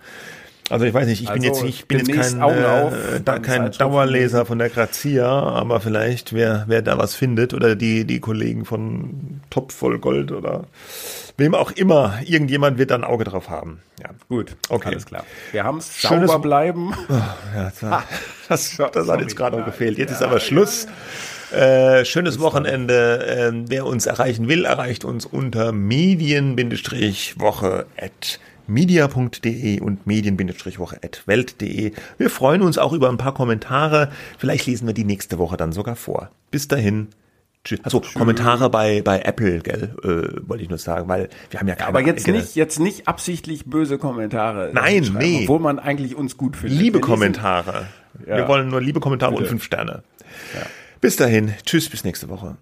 [0.70, 3.40] Also ich weiß nicht, ich bin Also jetzt nicht, ich bin jetzt kein, äh, da,
[3.40, 8.20] kein Dauerleser von der Grazia, aber vielleicht wer, wer da was findet oder die, die
[8.20, 10.66] Kollegen von Topf voll Gold oder
[11.38, 13.80] wem auch immer, irgendjemand wird da ein Auge drauf haben.
[14.02, 14.90] Ja, Gut, Okay.
[14.90, 15.24] alles klar.
[15.54, 16.94] Wir haben es Schönes- sauber bleiben.
[17.56, 18.04] ja das, war,
[18.50, 19.98] das, das hat jetzt gerade noch gefehlt.
[19.98, 20.88] Jetzt ist aber Schluss.
[21.52, 23.26] Äh, schönes Wochenende.
[23.26, 31.92] Ähm, wer uns erreichen will, erreicht uns unter medien-woche at media.de und medien-woche at welt.de.
[32.18, 34.12] Wir freuen uns auch über ein paar Kommentare.
[34.38, 36.30] Vielleicht lesen wir die nächste Woche dann sogar vor.
[36.52, 37.08] Bis dahin.
[37.64, 37.80] Tschüss.
[37.84, 41.76] Also Kommentare bei, bei Apple, gell, äh, wollte ich nur sagen, weil wir haben ja
[41.76, 44.72] keine Aber jetzt eigene- nicht, jetzt nicht absichtlich böse Kommentare.
[44.74, 45.42] Nein, nee.
[45.44, 46.80] Obwohl man eigentlich uns gut findet.
[46.80, 47.88] Liebe Wir lesen- Kommentare.
[48.26, 48.38] Ja.
[48.38, 49.50] Wir wollen nur liebe Kommentare und Bitte.
[49.50, 50.04] fünf Sterne.
[51.02, 51.54] Bis dahin.
[51.66, 52.58] Tschüss, bis nächste Woche.